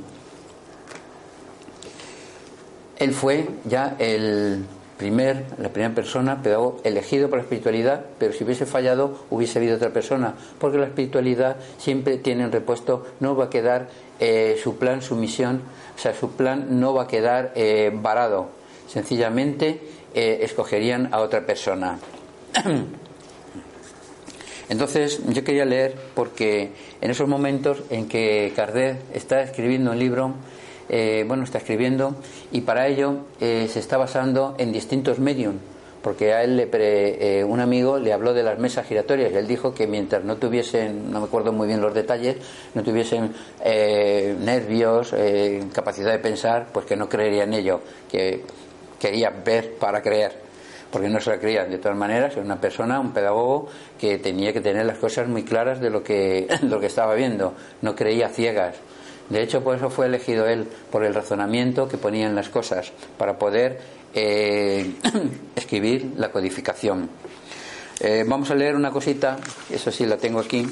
él 2.97 3.13
fue 3.13 3.47
ya 3.65 3.95
el 3.99 4.65
primer, 4.97 5.45
la 5.57 5.69
primera 5.69 5.93
persona, 5.95 6.41
pedagogo, 6.41 6.79
elegido 6.83 7.29
por 7.29 7.37
la 7.37 7.43
espiritualidad, 7.43 8.05
pero 8.17 8.33
si 8.33 8.43
hubiese 8.43 8.65
fallado 8.65 9.25
hubiese 9.29 9.59
habido 9.59 9.75
otra 9.75 9.91
persona, 9.91 10.35
porque 10.59 10.77
la 10.77 10.85
espiritualidad 10.85 11.57
siempre 11.77 12.17
tiene 12.17 12.45
un 12.45 12.51
repuesto, 12.51 13.05
no 13.19 13.35
va 13.35 13.45
a 13.45 13.49
quedar 13.49 13.87
eh, 14.19 14.59
su 14.61 14.77
plan, 14.77 15.01
su 15.01 15.15
misión, 15.15 15.61
o 15.95 15.99
sea, 15.99 16.13
su 16.13 16.31
plan 16.31 16.79
no 16.79 16.93
va 16.93 17.03
a 17.03 17.07
quedar 17.07 17.51
eh, 17.55 17.91
varado, 17.93 18.49
sencillamente 18.87 19.81
eh, 20.13 20.39
escogerían 20.41 21.09
a 21.11 21.19
otra 21.19 21.45
persona. 21.45 21.99
Entonces 24.69 25.21
yo 25.27 25.43
quería 25.43 25.65
leer 25.65 25.95
porque 26.15 26.71
en 27.01 27.11
esos 27.11 27.27
momentos 27.27 27.83
en 27.89 28.07
que 28.07 28.53
Kardec 28.55 28.97
está 29.13 29.41
escribiendo 29.41 29.91
un 29.91 29.99
libro, 29.99 30.33
eh, 30.89 31.25
bueno, 31.27 31.43
está 31.43 31.57
escribiendo 31.57 32.15
y 32.51 32.61
para 32.61 32.87
ello 32.87 33.25
eh, 33.39 33.67
se 33.69 33.79
está 33.79 33.97
basando 33.97 34.55
en 34.57 34.71
distintos 34.71 35.19
medios, 35.19 35.55
porque 36.01 36.33
a 36.33 36.43
él 36.43 36.57
le 36.57 36.69
eh, 36.71 37.43
un 37.43 37.59
amigo 37.59 37.99
le 37.99 38.13
habló 38.13 38.33
de 38.33 38.43
las 38.43 38.59
mesas 38.59 38.85
giratorias 38.85 39.31
y 39.31 39.35
él 39.35 39.47
dijo 39.47 39.73
que 39.73 39.87
mientras 39.87 40.23
no 40.23 40.37
tuviesen, 40.37 41.11
no 41.11 41.19
me 41.19 41.25
acuerdo 41.25 41.51
muy 41.51 41.67
bien 41.67 41.81
los 41.81 41.93
detalles, 41.93 42.37
no 42.73 42.83
tuviesen 42.83 43.33
nervios, 43.63 45.13
capacidad 45.73 46.11
de 46.11 46.19
pensar, 46.19 46.67
pues 46.73 46.85
que 46.85 46.95
no 46.95 47.07
creería 47.07 47.43
en 47.43 47.53
ello, 47.53 47.81
que 48.11 48.41
quería 48.99 49.29
ver 49.29 49.75
para 49.75 50.01
creer 50.01 50.43
porque 50.93 51.09
no 51.09 51.19
se 51.19 51.31
la 51.31 51.39
creía. 51.39 51.65
De 51.65 51.79
todas 51.79 51.97
maneras, 51.97 52.33
era 52.33 52.43
una 52.43 52.61
persona, 52.61 52.99
un 52.99 53.13
pedagogo, 53.13 53.67
que 53.99 54.19
tenía 54.19 54.53
que 54.53 54.61
tener 54.61 54.85
las 54.85 54.99
cosas 54.99 55.27
muy 55.27 55.41
claras 55.41 55.79
de 55.81 55.89
lo 55.89 56.03
que, 56.03 56.47
lo 56.61 56.79
que 56.79 56.85
estaba 56.85 57.15
viendo. 57.15 57.55
No 57.81 57.95
creía 57.95 58.29
ciegas. 58.29 58.75
De 59.27 59.41
hecho, 59.41 59.63
por 59.63 59.75
eso 59.75 59.89
fue 59.89 60.05
elegido 60.05 60.45
él, 60.47 60.67
por 60.91 61.03
el 61.03 61.15
razonamiento 61.15 61.87
que 61.87 61.97
ponía 61.97 62.27
en 62.27 62.35
las 62.35 62.49
cosas, 62.49 62.93
para 63.17 63.39
poder 63.39 63.81
eh, 64.13 64.93
escribir 65.55 66.13
la 66.17 66.31
codificación. 66.31 67.09
Eh, 67.99 68.23
vamos 68.27 68.51
a 68.51 68.55
leer 68.55 68.75
una 68.75 68.91
cosita, 68.91 69.37
eso 69.71 69.91
sí 69.91 70.05
la 70.05 70.17
tengo 70.17 70.39
aquí, 70.39 70.67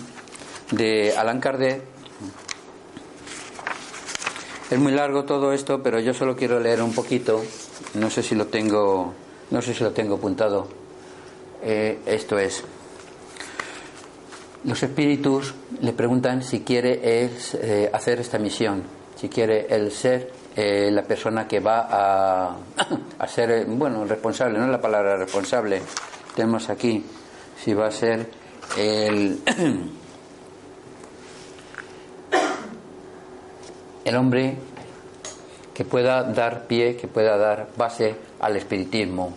de 0.69 1.15
Alan 1.17 1.39
Kardec. 1.39 1.81
Es 4.69 4.77
muy 4.77 4.91
largo 4.91 5.23
todo 5.23 5.51
esto, 5.51 5.81
pero 5.81 5.99
yo 5.99 6.13
solo 6.13 6.35
quiero 6.35 6.59
leer 6.59 6.83
un 6.83 6.93
poquito. 6.93 7.41
No 7.95 8.11
sé 8.11 8.21
si 8.21 8.35
lo 8.35 8.45
tengo 8.47 9.15
no 9.51 9.61
sé 9.61 9.73
si 9.73 9.83
lo 9.83 9.91
tengo 9.91 10.15
apuntado. 10.15 10.67
Eh, 11.61 11.99
esto 12.05 12.39
es. 12.39 12.63
Los 14.63 14.81
espíritus 14.81 15.53
le 15.81 15.93
preguntan 15.93 16.43
si 16.43 16.61
quiere 16.61 16.99
eh, 17.03 17.89
hacer 17.91 18.19
esta 18.19 18.37
misión, 18.39 18.83
si 19.15 19.27
quiere 19.29 19.67
el 19.69 19.91
ser 19.91 20.31
eh, 20.55 20.89
la 20.91 21.03
persona 21.03 21.47
que 21.47 21.59
va 21.59 21.87
a, 21.89 22.57
a 23.19 23.27
ser, 23.27 23.65
bueno, 23.65 24.05
responsable, 24.05 24.59
no 24.59 24.67
la 24.67 24.81
palabra 24.81 25.17
responsable. 25.17 25.81
Tenemos 26.35 26.69
aquí, 26.69 27.03
si 27.63 27.73
va 27.73 27.87
a 27.87 27.91
ser 27.91 28.29
el, 28.77 29.41
el 34.05 34.15
hombre 34.15 34.57
que 35.73 35.85
pueda 35.85 36.23
dar 36.23 36.67
pie, 36.67 36.95
que 36.95 37.07
pueda 37.07 37.37
dar 37.37 37.67
base 37.77 38.15
al 38.39 38.55
espiritismo. 38.57 39.33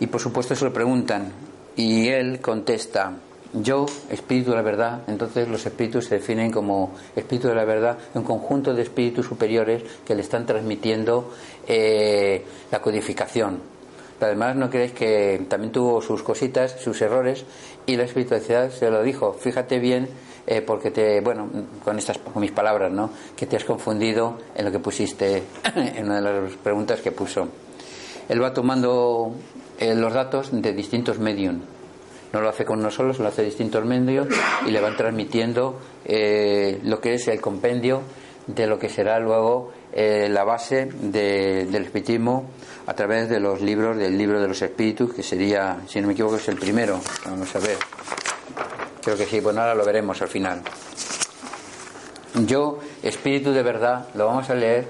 Y 0.00 0.06
por 0.06 0.20
supuesto 0.20 0.54
se 0.54 0.64
lo 0.64 0.72
preguntan 0.72 1.32
y 1.76 2.08
él 2.08 2.40
contesta, 2.40 3.12
yo, 3.52 3.86
espíritu 4.10 4.50
de 4.50 4.56
la 4.56 4.62
verdad, 4.62 5.02
entonces 5.06 5.48
los 5.48 5.64
espíritus 5.64 6.06
se 6.06 6.16
definen 6.16 6.50
como 6.50 6.94
espíritu 7.14 7.48
de 7.48 7.54
la 7.54 7.64
verdad, 7.64 7.98
un 8.14 8.24
conjunto 8.24 8.74
de 8.74 8.82
espíritus 8.82 9.26
superiores 9.26 9.82
que 10.04 10.14
le 10.14 10.22
están 10.22 10.46
transmitiendo 10.46 11.32
eh, 11.66 12.44
la 12.70 12.80
codificación. 12.80 13.60
Además 14.20 14.56
no 14.56 14.70
creéis 14.70 14.92
que 14.92 15.44
también 15.48 15.72
tuvo 15.72 16.00
sus 16.00 16.22
cositas, 16.22 16.80
sus 16.80 17.00
errores, 17.02 17.44
y 17.84 17.96
la 17.96 18.04
espiritualidad 18.04 18.70
se 18.70 18.90
lo 18.90 19.02
dijo, 19.02 19.34
fíjate 19.34 19.78
bien, 19.78 20.08
eh, 20.46 20.62
porque 20.62 20.90
te, 20.90 21.20
bueno, 21.20 21.48
con 21.84 21.98
estas, 21.98 22.18
con 22.18 22.40
mis 22.40 22.52
palabras, 22.52 22.92
¿no? 22.92 23.10
Que 23.36 23.46
te 23.46 23.56
has 23.56 23.64
confundido 23.64 24.38
en 24.54 24.64
lo 24.64 24.72
que 24.72 24.78
pusiste, 24.78 25.42
en 25.74 26.04
una 26.04 26.20
de 26.20 26.40
las 26.42 26.52
preguntas 26.54 27.00
que 27.00 27.12
puso. 27.12 27.48
Él 28.28 28.42
va 28.42 28.52
tomando 28.52 29.32
eh, 29.78 29.94
los 29.94 30.12
datos 30.12 30.50
de 30.52 30.72
distintos 30.72 31.18
medios 31.18 31.56
no 32.32 32.42
lo 32.42 32.48
hace 32.50 32.64
con 32.64 32.82
nosotros, 32.82 33.18
lo 33.18 33.28
hace 33.28 33.42
distintos 33.42 33.84
medios 33.84 34.28
y 34.66 34.70
le 34.70 34.80
van 34.80 34.96
transmitiendo 34.96 35.80
eh, 36.04 36.80
lo 36.82 37.00
que 37.00 37.14
es 37.14 37.28
el 37.28 37.40
compendio 37.40 38.02
de 38.46 38.66
lo 38.66 38.78
que 38.78 38.88
será 38.88 39.18
luego 39.18 39.72
eh, 39.92 40.28
la 40.30 40.44
base 40.44 40.86
del 40.86 41.74
espiritismo 41.74 42.44
a 42.86 42.94
través 42.94 43.28
de 43.28 43.40
los 43.40 43.60
libros 43.60 43.96
del 43.96 44.16
libro 44.16 44.40
de 44.40 44.48
los 44.48 44.60
espíritus, 44.62 45.14
que 45.14 45.22
sería, 45.22 45.78
si 45.88 46.00
no 46.00 46.06
me 46.08 46.12
equivoco, 46.12 46.36
es 46.36 46.48
el 46.48 46.56
primero. 46.56 47.00
Vamos 47.24 47.56
a 47.56 47.58
ver. 47.58 47.76
Creo 49.06 49.16
que 49.16 49.26
sí, 49.26 49.38
bueno, 49.38 49.60
ahora 49.60 49.76
lo 49.76 49.84
veremos 49.84 50.20
al 50.20 50.26
final. 50.26 50.62
Yo, 52.44 52.80
espíritu 53.04 53.52
de 53.52 53.62
verdad, 53.62 54.08
lo 54.16 54.26
vamos 54.26 54.50
a 54.50 54.54
leer. 54.56 54.84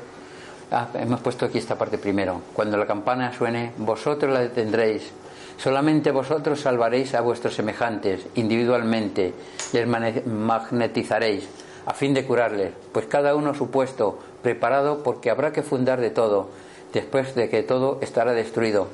Ah, 0.70 0.88
hemos 0.94 1.20
puesto 1.20 1.44
aquí 1.44 1.58
esta 1.58 1.76
parte 1.76 1.98
primero. 1.98 2.40
Cuando 2.54 2.78
la 2.78 2.86
campana 2.86 3.30
suene, 3.36 3.74
vosotros 3.76 4.32
la 4.32 4.40
detendréis 4.40 5.12
Solamente 5.58 6.12
vosotros 6.12 6.62
salvaréis 6.62 7.14
a 7.14 7.20
vuestros 7.20 7.56
semejantes 7.56 8.26
individualmente, 8.36 9.34
les 9.74 9.86
magnetizaréis 9.86 11.46
a 11.84 11.92
fin 11.92 12.14
de 12.14 12.24
curarles, 12.24 12.72
pues 12.92 13.04
cada 13.04 13.34
uno 13.34 13.52
su 13.52 13.70
puesto, 13.70 14.18
preparado 14.42 15.02
porque 15.02 15.28
habrá 15.28 15.52
que 15.52 15.62
fundar 15.62 16.00
de 16.00 16.08
todo, 16.08 16.48
después 16.94 17.34
de 17.34 17.50
que 17.50 17.62
todo 17.62 17.98
estará 18.00 18.32
destruido. 18.32 18.88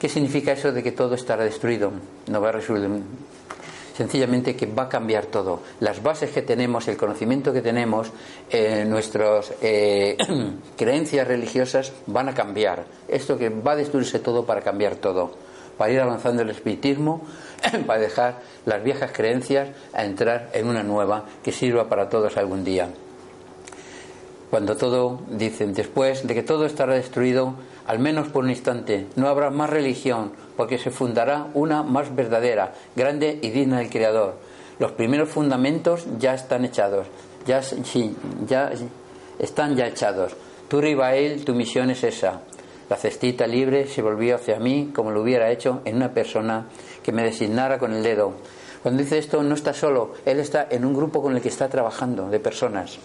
¿Qué 0.00 0.08
significa 0.08 0.52
eso 0.52 0.72
de 0.72 0.82
que 0.82 0.92
todo 0.92 1.14
estará 1.14 1.44
destruido? 1.44 1.92
No 2.26 2.40
va 2.40 2.48
a 2.48 2.52
sencillamente 3.94 4.56
que 4.56 4.66
va 4.66 4.84
a 4.84 4.88
cambiar 4.88 5.26
todo. 5.26 5.60
Las 5.80 6.02
bases 6.02 6.30
que 6.30 6.42
tenemos, 6.42 6.88
el 6.88 6.96
conocimiento 6.96 7.52
que 7.52 7.62
tenemos, 7.62 8.10
eh, 8.50 8.84
nuestras 8.86 9.52
eh, 9.62 10.16
creencias 10.76 11.26
religiosas 11.26 11.92
van 12.06 12.28
a 12.28 12.34
cambiar. 12.34 12.84
Esto 13.08 13.38
que 13.38 13.48
va 13.48 13.72
a 13.72 13.76
destruirse 13.76 14.18
todo 14.18 14.44
para 14.44 14.62
cambiar 14.62 14.96
todo 14.96 15.52
para 15.76 15.90
ir 15.92 16.00
avanzando 16.00 16.42
el 16.42 16.50
espiritismo, 16.50 17.22
para 17.86 17.98
dejar 17.98 18.40
las 18.66 18.84
viejas 18.84 19.10
creencias 19.12 19.70
a 19.92 20.04
entrar 20.04 20.50
en 20.52 20.68
una 20.68 20.82
nueva 20.82 21.24
que 21.42 21.50
sirva 21.50 21.88
para 21.88 22.08
todos 22.08 22.36
algún 22.36 22.62
día. 22.62 22.88
Cuando 24.52 24.76
todo, 24.76 25.18
dicen, 25.30 25.72
después 25.72 26.26
de 26.26 26.34
que 26.34 26.42
todo 26.42 26.66
estará 26.66 26.92
destruido, 26.92 27.54
al 27.86 28.00
menos 28.00 28.28
por 28.28 28.44
un 28.44 28.50
instante, 28.50 29.06
no 29.16 29.28
habrá 29.28 29.48
más 29.48 29.70
religión, 29.70 30.32
porque 30.58 30.76
se 30.76 30.90
fundará 30.90 31.46
una 31.54 31.82
más 31.82 32.14
verdadera, 32.14 32.74
grande 32.94 33.38
y 33.40 33.48
digna 33.48 33.78
del 33.78 33.88
Creador. 33.88 34.34
Los 34.78 34.92
primeros 34.92 35.30
fundamentos 35.30 36.04
ya 36.18 36.34
están 36.34 36.66
echados, 36.66 37.06
ya, 37.46 37.62
están 39.38 39.74
ya 39.74 39.86
echados. 39.86 40.36
Tú, 40.68 40.82
Ribael, 40.82 41.46
tu 41.46 41.54
misión 41.54 41.88
es 41.88 42.04
esa, 42.04 42.42
la 42.90 42.96
cestita 42.98 43.46
libre 43.46 43.86
se 43.86 44.02
volvió 44.02 44.36
hacia 44.36 44.58
mí 44.58 44.90
como 44.94 45.12
lo 45.12 45.22
hubiera 45.22 45.50
hecho 45.50 45.80
en 45.86 45.96
una 45.96 46.12
persona 46.12 46.66
que 47.02 47.10
me 47.10 47.24
designara 47.24 47.78
con 47.78 47.94
el 47.94 48.02
dedo. 48.02 48.34
Cuando 48.82 49.02
dice 49.02 49.16
esto 49.16 49.42
no 49.42 49.54
está 49.54 49.72
solo, 49.72 50.12
él 50.26 50.40
está 50.40 50.66
en 50.70 50.84
un 50.84 50.92
grupo 50.92 51.22
con 51.22 51.34
el 51.34 51.40
que 51.40 51.48
está 51.48 51.70
trabajando, 51.70 52.28
de 52.28 52.38
personas. 52.38 52.98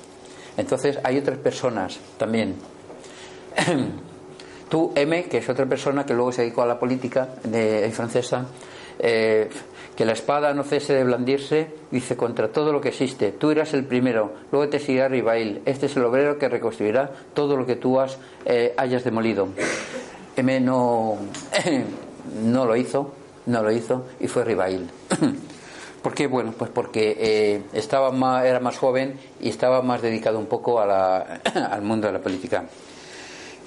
Entonces 0.58 1.00
hay 1.04 1.18
otras 1.20 1.38
personas 1.38 2.00
también. 2.18 2.56
Tú, 4.70 4.92
M, 4.96 5.24
que 5.26 5.38
es 5.38 5.48
otra 5.48 5.66
persona 5.66 6.06
que 6.06 6.14
luego 6.14 6.32
se 6.32 6.42
dedicó 6.42 6.64
a 6.64 6.66
la 6.66 6.78
política 6.78 7.30
de, 7.44 7.90
francesa, 7.94 8.48
eh, 9.00 9.50
que 9.96 10.04
la 10.04 10.12
espada 10.12 10.54
no 10.54 10.64
cese 10.64 10.94
de 10.94 11.04
blandirse, 11.06 11.68
dice, 11.90 12.18
contra 12.18 12.50
todo 12.50 12.74
lo 12.74 12.82
que 12.82 12.90
existe. 12.90 13.32
Tú 13.32 13.50
eras 13.50 13.74
el 13.74 13.86
primero, 13.86 14.34
luego 14.52 14.68
te 14.68 14.80
seguirá 14.80 15.08
Ribail. 15.08 15.62
Este 15.66 15.86
es 15.86 15.96
el 15.96 16.04
obrero 16.04 16.38
que 16.38 16.50
reconstruirá 16.50 17.10
todo 17.34 17.56
lo 17.56 17.66
que 17.66 17.78
tú 17.78 18.00
has, 18.00 18.18
eh, 18.46 18.74
hayas 18.76 19.06
demolido. 19.06 19.48
M 20.36 20.60
no, 20.60 21.18
no 22.44 22.66
lo 22.66 22.76
hizo, 22.76 23.14
no 23.46 23.64
lo 23.64 23.72
hizo, 23.72 24.06
y 24.20 24.28
fue 24.28 24.44
Ribail. 24.44 24.90
¿Por 26.02 26.14
qué? 26.14 26.28
Bueno, 26.28 26.54
pues 26.58 26.72
porque 26.72 27.18
eh, 27.20 27.62
estaba 27.74 28.12
más, 28.12 28.46
era 28.46 28.60
más 28.60 28.78
joven 28.78 29.20
y 29.40 29.50
estaba 29.50 29.82
más 29.82 30.02
dedicado 30.02 30.40
un 30.40 30.46
poco 30.46 30.80
a 30.80 30.86
la, 30.86 31.42
al 31.72 31.82
mundo 31.82 32.08
de 32.08 32.14
la 32.14 32.20
política. 32.20 32.66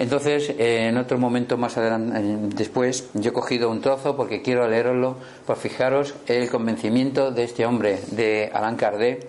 Entonces, 0.01 0.49
eh, 0.57 0.87
en 0.87 0.97
otro 0.97 1.19
momento 1.19 1.57
más 1.57 1.77
adelante, 1.77 2.19
después, 2.55 3.09
yo 3.13 3.29
he 3.29 3.33
cogido 3.33 3.69
un 3.69 3.81
trozo 3.81 4.15
porque 4.15 4.41
quiero 4.41 4.67
leerlo, 4.67 5.17
por 5.45 5.57
fijaros 5.57 6.15
el 6.25 6.49
convencimiento 6.49 7.29
de 7.29 7.43
este 7.43 7.67
hombre, 7.67 7.99
de 8.09 8.49
Alain 8.51 8.77
Kardec. 8.77 9.27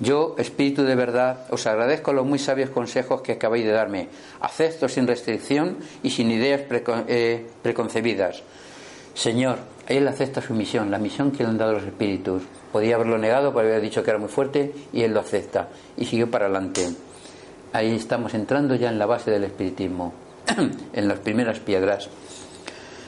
Yo, 0.00 0.34
espíritu 0.38 0.82
de 0.82 0.96
verdad, 0.96 1.46
os 1.50 1.68
agradezco 1.68 2.12
los 2.12 2.26
muy 2.26 2.40
sabios 2.40 2.70
consejos 2.70 3.22
que 3.22 3.30
acabáis 3.30 3.64
de 3.64 3.70
darme. 3.70 4.08
Acepto 4.40 4.88
sin 4.88 5.06
restricción 5.06 5.76
y 6.02 6.10
sin 6.10 6.32
ideas 6.32 6.62
eh, 7.06 7.46
preconcebidas. 7.62 8.42
Señor, 9.14 9.58
él 9.86 10.08
acepta 10.08 10.40
su 10.40 10.54
misión, 10.54 10.90
la 10.90 10.98
misión 10.98 11.30
que 11.30 11.42
le 11.42 11.50
han 11.50 11.58
dado 11.58 11.72
los 11.72 11.82
espíritus. 11.82 12.42
Podía 12.72 12.96
haberlo 12.96 13.18
negado, 13.18 13.52
porque 13.52 13.68
había 13.68 13.80
dicho 13.80 14.02
que 14.02 14.10
era 14.10 14.18
muy 14.18 14.28
fuerte, 14.28 14.72
y 14.92 15.02
él 15.02 15.12
lo 15.12 15.20
acepta. 15.20 15.68
Y 15.96 16.06
siguió 16.06 16.30
para 16.30 16.46
adelante. 16.46 16.88
Ahí 17.72 17.94
estamos 17.94 18.34
entrando 18.34 18.74
ya 18.76 18.88
en 18.88 18.98
la 18.98 19.06
base 19.06 19.30
del 19.30 19.44
espiritismo, 19.44 20.12
en 20.92 21.08
las 21.08 21.18
primeras 21.18 21.60
piedras. 21.60 22.08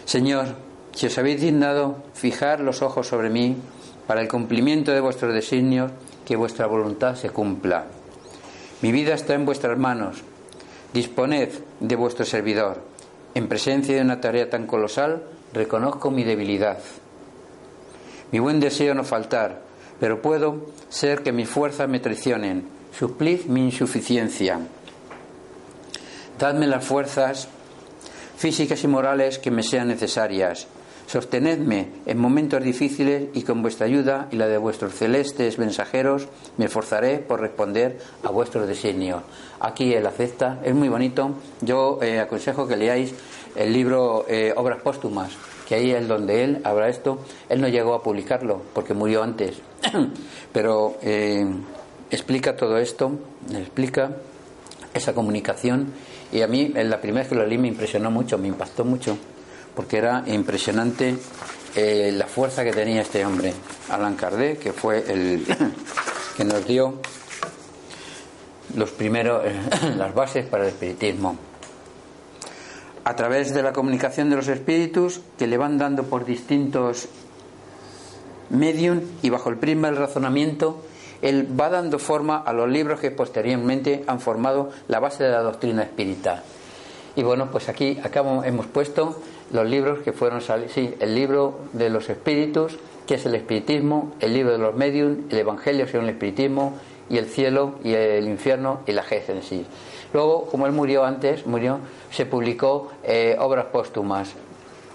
Señor, 0.04 0.46
si 0.92 1.06
os 1.06 1.18
habéis 1.18 1.40
dignado 1.40 1.96
fijar 2.14 2.60
los 2.60 2.82
ojos 2.82 3.06
sobre 3.06 3.30
mí 3.30 3.56
para 4.06 4.20
el 4.20 4.28
cumplimiento 4.28 4.92
de 4.92 5.00
vuestros 5.00 5.34
designios, 5.34 5.92
que 6.24 6.36
vuestra 6.36 6.66
voluntad 6.66 7.14
se 7.14 7.30
cumpla. 7.30 7.86
Mi 8.82 8.92
vida 8.92 9.14
está 9.14 9.34
en 9.34 9.46
vuestras 9.46 9.78
manos. 9.78 10.22
Disponed 10.92 11.50
de 11.80 11.96
vuestro 11.96 12.24
servidor. 12.24 12.82
En 13.34 13.48
presencia 13.48 13.94
de 13.94 14.02
una 14.02 14.20
tarea 14.20 14.50
tan 14.50 14.66
colosal, 14.66 15.22
reconozco 15.56 16.10
mi 16.10 16.22
debilidad. 16.22 16.78
Mi 18.30 18.38
buen 18.38 18.60
deseo 18.60 18.94
no 18.94 19.04
faltar, 19.04 19.62
pero 19.98 20.20
puedo 20.20 20.66
ser 20.88 21.22
que 21.22 21.32
mis 21.32 21.48
fuerzas 21.48 21.88
me 21.88 21.98
traicionen 21.98 22.68
Suplid 22.96 23.46
mi 23.46 23.64
insuficiencia. 23.64 24.60
Dadme 26.38 26.66
las 26.66 26.84
fuerzas 26.84 27.48
físicas 28.36 28.84
y 28.84 28.88
morales 28.88 29.38
que 29.38 29.50
me 29.50 29.62
sean 29.62 29.88
necesarias. 29.88 30.66
Sostenedme 31.06 31.88
en 32.04 32.18
momentos 32.18 32.62
difíciles 32.64 33.28
y 33.32 33.42
con 33.42 33.62
vuestra 33.62 33.86
ayuda 33.86 34.26
y 34.32 34.36
la 34.36 34.48
de 34.48 34.58
vuestros 34.58 34.92
celestes 34.92 35.56
mensajeros 35.56 36.26
me 36.56 36.64
esforzaré 36.64 37.18
por 37.18 37.40
responder 37.40 37.98
a 38.24 38.30
vuestros 38.30 38.66
designios. 38.66 39.22
Aquí 39.60 39.94
él 39.94 40.04
acepta, 40.04 40.58
es 40.64 40.74
muy 40.74 40.88
bonito. 40.88 41.30
Yo 41.60 42.00
eh, 42.02 42.18
aconsejo 42.18 42.66
que 42.66 42.76
leáis 42.76 43.14
el 43.54 43.72
libro 43.72 44.26
eh, 44.28 44.52
Obras 44.56 44.82
Póstumas, 44.82 45.30
que 45.68 45.76
ahí 45.76 45.92
es 45.92 46.08
donde 46.08 46.42
él 46.42 46.60
habla 46.64 46.88
esto. 46.88 47.20
Él 47.48 47.60
no 47.60 47.68
llegó 47.68 47.94
a 47.94 48.02
publicarlo 48.02 48.62
porque 48.74 48.92
murió 48.92 49.22
antes, 49.22 49.58
pero 50.52 50.96
eh, 51.02 51.46
explica 52.10 52.56
todo 52.56 52.78
esto, 52.78 53.12
explica 53.52 54.10
esa 54.92 55.14
comunicación 55.14 55.92
y 56.32 56.42
a 56.42 56.48
mí 56.48 56.72
la 56.74 57.00
primera 57.00 57.20
vez 57.20 57.28
que 57.28 57.36
lo 57.36 57.46
leí 57.46 57.58
me 57.58 57.68
impresionó 57.68 58.10
mucho, 58.10 58.38
me 58.38 58.48
impactó 58.48 58.84
mucho, 58.84 59.16
porque 59.76 59.98
era 59.98 60.24
impresionante 60.26 61.16
eh, 61.76 62.10
la 62.12 62.26
fuerza 62.26 62.64
que 62.64 62.72
tenía 62.72 63.02
este 63.02 63.24
hombre, 63.26 63.52
Alan 63.90 64.16
Kardec, 64.16 64.58
que 64.58 64.72
fue 64.72 65.04
el 65.06 65.46
que 66.36 66.44
nos 66.44 66.66
dio 66.66 66.94
los 68.74 68.90
primeros, 68.90 69.44
las 69.96 70.14
bases 70.14 70.46
para 70.46 70.64
el 70.64 70.70
espiritismo. 70.70 71.36
A 73.04 73.14
través 73.14 73.54
de 73.54 73.62
la 73.62 73.72
comunicación 73.72 74.30
de 74.30 74.36
los 74.36 74.48
espíritus 74.48 75.20
que 75.38 75.46
le 75.46 75.58
van 75.58 75.78
dando 75.78 76.04
por 76.04 76.24
distintos 76.24 77.08
medios 78.50 78.98
y 79.22 79.30
bajo 79.30 79.50
el 79.50 79.58
prisma 79.58 79.88
del 79.88 79.98
razonamiento, 79.98 80.82
él 81.22 81.48
va 81.58 81.68
dando 81.68 81.98
forma 81.98 82.38
a 82.38 82.52
los 82.52 82.68
libros 82.68 83.00
que 83.00 83.10
posteriormente 83.10 84.02
han 84.06 84.20
formado 84.20 84.70
la 84.88 84.98
base 84.98 85.24
de 85.24 85.30
la 85.30 85.42
doctrina 85.42 85.82
espírita. 85.82 86.42
Y 87.14 87.22
bueno, 87.22 87.50
pues 87.50 87.68
aquí 87.68 87.98
acá 88.02 88.20
hemos 88.44 88.66
puesto 88.66 89.20
los 89.52 89.68
libros 89.68 90.00
que 90.00 90.12
fueron 90.12 90.40
salidos. 90.40 90.72
Sí, 90.72 90.94
el 91.00 91.14
libro 91.14 91.60
de 91.72 91.90
los 91.90 92.08
espíritus, 92.08 92.78
que 93.06 93.14
es 93.14 93.26
el 93.26 93.34
espiritismo, 93.34 94.14
el 94.20 94.34
libro 94.34 94.52
de 94.52 94.58
los 94.58 94.74
medium, 94.74 95.24
el 95.30 95.38
evangelio 95.38 95.86
según 95.86 96.04
el 96.04 96.14
espiritismo, 96.14 96.74
y 97.08 97.18
el 97.18 97.26
cielo 97.26 97.78
y 97.84 97.94
el 97.94 98.26
infierno 98.26 98.80
y 98.86 98.92
la 98.92 99.02
Génesis. 99.02 99.66
Luego, 100.12 100.46
como 100.46 100.66
él 100.66 100.72
murió 100.72 101.04
antes, 101.04 101.46
murió, 101.46 101.78
se 102.10 102.26
publicó 102.26 102.90
eh, 103.04 103.36
obras 103.38 103.66
póstumas, 103.66 104.32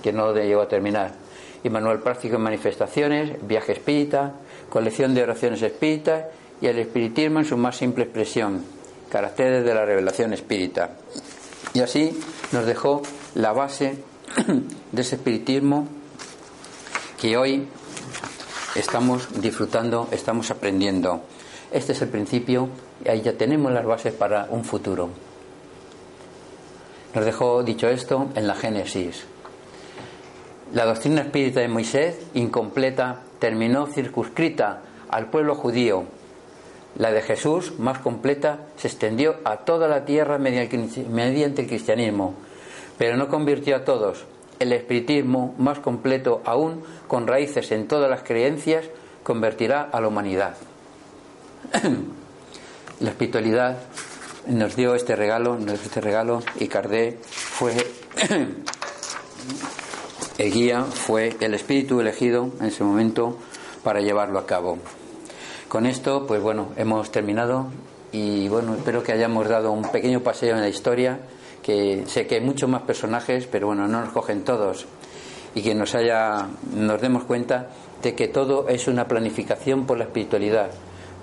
que 0.02 0.12
no 0.12 0.34
llegó 0.34 0.62
a 0.62 0.68
terminar. 0.68 1.14
Y 1.64 1.70
Manuel 1.70 2.00
Práctico 2.00 2.38
en 2.38 2.42
Manifestaciones, 2.42 3.46
Viaje 3.48 3.74
Espírita, 3.74 4.34
Colección 4.70 5.14
de 5.14 5.24
Oraciones 5.24 5.62
Espíritas 5.62 6.26
y 6.60 6.68
el 6.68 6.80
Espiritismo 6.80 7.40
en 7.40 7.46
su 7.46 7.56
más 7.56 7.78
simple 7.78 8.06
expresión, 8.06 8.64
Caracteres 9.10 9.64
de 9.64 9.74
la 9.74 9.86
Revelación 9.86 10.34
Espírita. 10.34 10.92
Y 11.74 11.82
así 11.82 12.20
nos 12.52 12.66
dejó 12.66 13.04
la 13.36 13.54
base 13.54 14.04
de 14.92 15.02
ese 15.02 15.16
espiritismo 15.16 15.88
que 17.20 17.38
hoy 17.38 17.68
estamos 18.76 19.42
disfrutando, 19.42 20.08
estamos 20.12 20.52
aprendiendo. 20.52 21.22
Este 21.72 21.92
es 21.92 22.02
el 22.02 22.10
principio 22.10 22.70
y 23.04 23.10
ahí 23.10 23.22
ya 23.22 23.34
tenemos 23.34 23.72
las 23.72 23.86
bases 23.86 24.14
para 24.14 24.48
un 24.50 24.64
futuro. 24.64 25.10
Nos 27.14 27.26
dejó 27.26 27.64
dicho 27.64 27.90
esto 27.90 28.30
en 28.36 28.48
la 28.48 28.56
Génesis. 28.56 29.26
La 30.74 30.86
doctrina 30.86 31.22
espírita 31.22 31.60
de 31.60 31.68
Moisés, 31.68 32.18
incompleta, 32.34 33.22
terminó 33.40 33.88
circunscrita 33.88 34.82
al 35.10 35.30
pueblo 35.30 35.56
judío. 35.56 36.06
La 36.96 37.12
de 37.12 37.22
Jesús, 37.22 37.78
más 37.80 38.00
completa, 38.00 38.68
se 38.78 38.88
extendió 38.88 39.36
a 39.44 39.58
toda 39.58 39.88
la 39.88 40.06
tierra 40.06 40.38
mediante 40.38 41.62
el 41.62 41.68
cristianismo, 41.68 42.36
pero 42.98 43.18
no 43.18 43.28
convirtió 43.28 43.76
a 43.76 43.84
todos. 43.84 44.26
El 44.62 44.74
espiritismo, 44.74 45.56
más 45.58 45.80
completo 45.80 46.44
aún, 46.46 46.84
con 47.08 47.26
raíces 47.26 47.72
en 47.72 47.88
todas 47.88 48.12
las 48.12 48.22
creencias, 48.22 48.86
convertirá 49.24 49.82
a 49.82 50.00
la 50.00 50.08
humanidad. 50.08 50.56
la 53.00 53.10
espiritualidad 53.10 53.80
nos 54.46 54.76
dio 54.76 54.94
este 54.94 55.16
regalo, 55.16 55.58
este 55.68 56.00
regalo 56.00 56.44
y 56.60 56.68
Cardé 56.68 57.18
fue 57.24 57.74
el 60.38 60.52
guía, 60.52 60.84
fue 60.84 61.36
el 61.40 61.56
espíritu 61.56 62.00
elegido 62.00 62.52
en 62.60 62.68
ese 62.68 62.84
momento 62.84 63.40
para 63.84 64.02
llevarlo 64.02 64.38
a 64.38 64.46
cabo. 64.46 64.78
Con 65.70 65.88
esto, 65.88 66.28
pues 66.28 66.40
bueno, 66.40 66.70
hemos 66.78 67.12
terminado 67.12 67.66
y 68.12 68.48
bueno, 68.48 68.76
espero 68.76 69.02
que 69.02 69.12
hayamos 69.12 69.50
dado 69.50 69.72
un 69.72 69.90
pequeño 69.90 70.20
paseo 70.20 70.56
en 70.56 70.62
la 70.62 70.70
historia, 70.70 71.20
que 71.62 72.04
sé 72.08 72.28
que 72.28 72.36
hay 72.36 72.42
muchos 72.42 72.70
más 72.70 72.82
personajes, 72.84 73.48
pero 73.48 73.68
bueno, 73.68 73.88
no 73.88 74.02
nos 74.02 74.12
cogen 74.12 74.44
todos 74.44 74.86
y 75.54 75.62
que 75.62 75.76
nos 75.76 75.96
haya 75.96 76.48
nos 76.74 77.02
demos 77.02 77.24
cuenta 77.24 77.70
de 78.02 78.16
que 78.16 78.28
todo 78.28 78.68
es 78.68 78.88
una 78.88 79.08
planificación 79.08 79.86
por 79.86 79.98
la 79.98 80.06
espiritualidad 80.06 80.72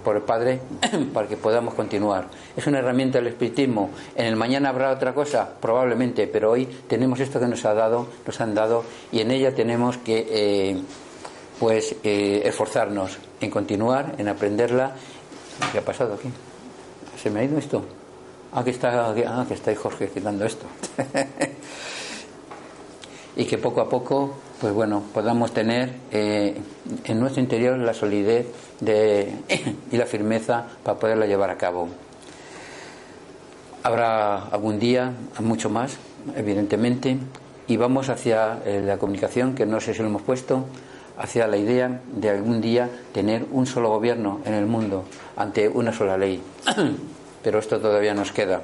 por 0.05 0.17
el 0.17 0.23
Padre 0.23 0.61
para 1.13 1.29
que 1.29 1.37
podamos 1.37 1.75
continuar. 1.75 2.29
Es 2.57 2.67
una 2.67 2.79
herramienta 2.79 3.19
del 3.19 3.29
espiritismo. 3.29 3.91
En 4.15 4.27
el 4.27 4.37
mañana 4.37 4.69
habrá 4.71 4.93
otra 4.93 5.13
cosa, 5.13 5.49
probablemente, 5.61 6.27
pero 6.27 6.53
hoy 6.53 6.67
tenemos 6.87 7.21
esto 7.21 7.41
que 7.41 7.47
nos 7.47 7.65
ha 7.65 7.75
dado, 7.75 8.07
nos 8.27 8.41
han 8.41 8.55
dado, 8.55 8.85
y 9.13 9.21
en 9.21 9.31
ella 9.31 9.55
tenemos 9.55 9.99
que 9.99 10.27
eh, 10.31 10.81
pues 11.59 11.97
eh, 12.05 12.43
esforzarnos 12.45 13.19
en 13.41 13.51
continuar, 13.51 14.15
en 14.19 14.29
aprenderla. 14.29 14.95
¿Qué 15.73 15.79
ha 15.79 15.85
pasado 15.85 16.15
aquí? 16.15 16.29
¿Se 17.21 17.31
me 17.31 17.41
ha 17.41 17.45
ido 17.45 17.59
esto? 17.59 17.98
Que 18.65 18.71
está, 18.71 19.11
ah, 19.11 19.45
que 19.47 19.55
está 19.55 19.73
Jorge 19.77 20.09
quitando 20.09 20.45
esto. 20.45 20.67
y 23.37 23.45
que 23.45 23.57
poco 23.57 23.81
a 23.81 23.89
poco, 23.89 24.35
pues 24.61 24.73
bueno, 24.73 25.05
podamos 25.15 25.53
tener 25.53 25.93
eh, 26.11 26.61
en 27.05 27.21
nuestro 27.21 27.41
interior 27.41 27.79
la 27.79 27.95
solidez 27.95 28.49
de, 28.81 29.33
y 29.93 29.97
la 29.97 30.07
firmeza 30.07 30.65
para 30.83 30.99
poderla 30.99 31.27
llevar 31.27 31.51
a 31.51 31.57
cabo. 31.57 31.89
Habrá 33.85 34.49
algún 34.49 34.81
día, 34.81 35.13
mucho 35.39 35.71
más, 35.71 35.99
evidentemente, 36.35 37.17
y 37.69 37.77
vamos 37.77 38.09
hacia 38.09 38.59
eh, 38.65 38.83
la 38.85 38.99
comunicación, 38.99 39.55
que 39.55 39.67
no 39.67 39.81
sé 39.81 39.95
si 39.95 40.03
lo 40.03 40.09
hemos 40.09 40.23
puesto, 40.23 40.65
hacia 41.17 41.47
la 41.47 41.59
idea 41.59 42.01
de 42.13 42.31
algún 42.31 42.61
día 42.61 42.91
tener 43.13 43.47
un 43.53 43.67
solo 43.67 43.91
gobierno 43.91 44.41
en 44.45 44.55
el 44.55 44.67
mundo 44.67 45.05
ante 45.37 45.69
una 45.69 45.93
sola 45.93 46.19
ley. 46.19 46.43
Pero 47.43 47.59
esto 47.59 47.79
todavía 47.81 48.15
nos 48.15 48.33
queda. 48.33 48.63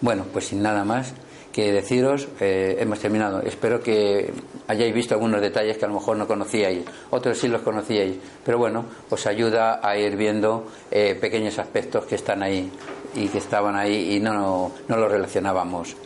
Bueno, 0.00 0.24
pues 0.32 0.48
sin 0.48 0.62
nada 0.62 0.84
más 0.84 1.12
que 1.52 1.72
deciros, 1.72 2.28
eh, 2.40 2.76
hemos 2.78 3.00
terminado. 3.00 3.42
Espero 3.42 3.82
que 3.82 4.32
hayáis 4.68 4.94
visto 4.94 5.14
algunos 5.14 5.40
detalles 5.40 5.76
que 5.78 5.84
a 5.84 5.88
lo 5.88 5.94
mejor 5.94 6.16
no 6.16 6.26
conocíais, 6.26 6.84
otros 7.10 7.38
sí 7.38 7.48
los 7.48 7.62
conocíais, 7.62 8.16
pero 8.44 8.58
bueno, 8.58 8.84
os 9.10 9.26
ayuda 9.26 9.80
a 9.82 9.96
ir 9.96 10.16
viendo 10.16 10.68
eh, 10.90 11.16
pequeños 11.20 11.58
aspectos 11.58 12.04
que 12.04 12.14
están 12.14 12.42
ahí 12.42 12.70
y 13.14 13.26
que 13.28 13.38
estaban 13.38 13.74
ahí 13.76 14.14
y 14.14 14.20
no, 14.20 14.70
no 14.86 14.96
los 14.96 15.10
relacionábamos. 15.10 15.96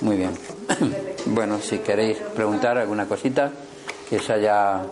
Muy 0.00 0.16
bien. 0.16 0.30
bueno, 1.26 1.58
si 1.60 1.78
queréis 1.78 2.18
preguntar 2.18 2.76
alguna 2.78 3.06
cosita 3.06 3.52
que 4.08 4.18
se 4.18 4.32
haya 4.32 4.82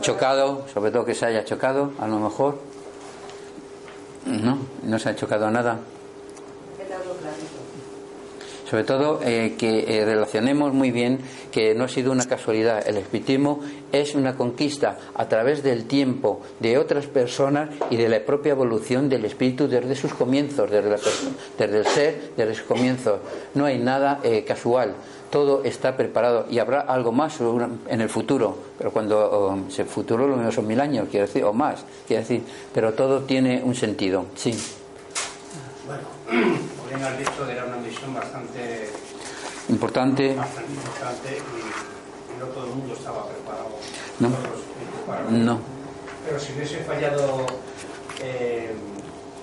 chocado, 0.00 0.66
sobre 0.72 0.90
todo 0.90 1.04
que 1.04 1.14
se 1.14 1.26
haya 1.26 1.44
chocado, 1.44 1.92
a 2.00 2.08
lo 2.08 2.18
mejor. 2.18 2.58
No, 4.32 4.58
no 4.82 4.98
se 4.98 5.10
ha 5.10 5.16
chocado 5.16 5.50
nada 5.50 5.78
sobre 8.72 8.84
todo 8.84 9.20
eh, 9.22 9.54
que 9.58 9.98
eh, 9.98 10.02
relacionemos 10.06 10.72
muy 10.72 10.90
bien 10.90 11.18
que 11.50 11.74
no 11.74 11.84
ha 11.84 11.88
sido 11.88 12.10
una 12.10 12.24
casualidad. 12.24 12.82
El 12.88 12.96
espiritismo 12.96 13.60
es 13.92 14.14
una 14.14 14.34
conquista 14.34 14.96
a 15.14 15.28
través 15.28 15.62
del 15.62 15.84
tiempo 15.84 16.40
de 16.58 16.78
otras 16.78 17.06
personas 17.06 17.68
y 17.90 17.98
de 17.98 18.08
la 18.08 18.24
propia 18.24 18.52
evolución 18.52 19.10
del 19.10 19.26
espíritu 19.26 19.68
desde 19.68 19.94
sus 19.94 20.14
comienzos, 20.14 20.70
desde, 20.70 20.96
desde 21.58 21.78
el 21.78 21.86
ser, 21.86 22.20
desde 22.34 22.54
sus 22.54 22.64
comienzos. 22.64 23.20
No 23.52 23.66
hay 23.66 23.78
nada 23.78 24.20
eh, 24.22 24.42
casual. 24.42 24.94
Todo 25.32 25.64
está 25.64 25.96
preparado 25.96 26.44
y 26.50 26.58
habrá 26.58 26.82
algo 26.82 27.10
más 27.10 27.38
en 27.88 28.00
el 28.02 28.10
futuro, 28.10 28.54
pero 28.76 28.90
cuando 28.90 29.64
se 29.70 29.86
futuro 29.86 30.28
lo 30.28 30.36
mismo 30.36 30.52
son 30.52 30.66
mil 30.66 30.78
años, 30.78 31.08
quiero 31.10 31.26
decir, 31.26 31.42
o 31.42 31.54
más, 31.54 31.86
quiero 32.06 32.20
decir, 32.20 32.42
pero 32.74 32.92
todo 32.92 33.22
tiene 33.22 33.62
un 33.64 33.74
sentido, 33.74 34.26
sí. 34.34 34.52
Bueno, 35.86 36.02
bien 36.86 37.02
has 37.02 37.18
dicho, 37.18 37.48
era 37.50 37.64
una 37.64 37.78
misión 37.78 38.12
bastante 38.12 38.90
importante. 39.70 40.34
Bastante 40.34 40.70
importante 40.70 41.38
y, 41.38 42.38
no 42.38 42.46
todo 42.48 42.64
el 42.66 42.70
mundo 42.74 42.92
estaba 42.92 43.26
preparado. 43.26 43.70
No. 44.20 44.28
No. 45.30 45.58
Pero 46.26 46.38
si 46.38 46.52
hubiese 46.52 46.84
fallado 46.84 47.46
eh, 48.20 48.70
creo 48.70 48.70
que 48.70 48.70
tenían 48.70 48.70
preparado. 48.70 49.41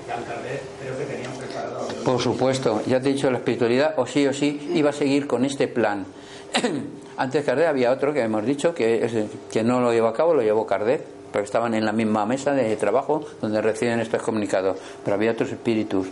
Por 2.03 2.21
supuesto, 2.21 2.81
ya 2.87 2.99
te 2.99 3.09
he 3.09 3.13
dicho, 3.13 3.29
la 3.29 3.37
espiritualidad, 3.37 3.93
o 3.97 4.05
sí 4.05 4.25
o 4.27 4.33
sí, 4.33 4.71
iba 4.73 4.89
a 4.89 4.93
seguir 4.93 5.27
con 5.27 5.45
este 5.45 5.67
plan. 5.67 6.05
Antes 7.17 7.41
de 7.41 7.45
Cardet 7.45 7.67
había 7.67 7.91
otro 7.91 8.13
que 8.13 8.21
hemos 8.21 8.45
dicho 8.45 8.73
que, 8.73 9.27
que 9.51 9.63
no 9.63 9.81
lo 9.81 9.91
llevó 9.91 10.07
a 10.07 10.13
cabo, 10.13 10.33
lo 10.33 10.41
llevó 10.41 10.65
Cardet, 10.65 11.05
pero 11.31 11.43
estaban 11.43 11.73
en 11.73 11.85
la 11.85 11.91
misma 11.91 12.25
mesa 12.25 12.53
de 12.53 12.75
trabajo 12.77 13.25
donde 13.41 13.61
reciben 13.61 13.99
estos 13.99 14.21
comunicados. 14.21 14.77
Pero 15.03 15.15
había 15.15 15.31
otros 15.31 15.51
espíritus 15.51 16.07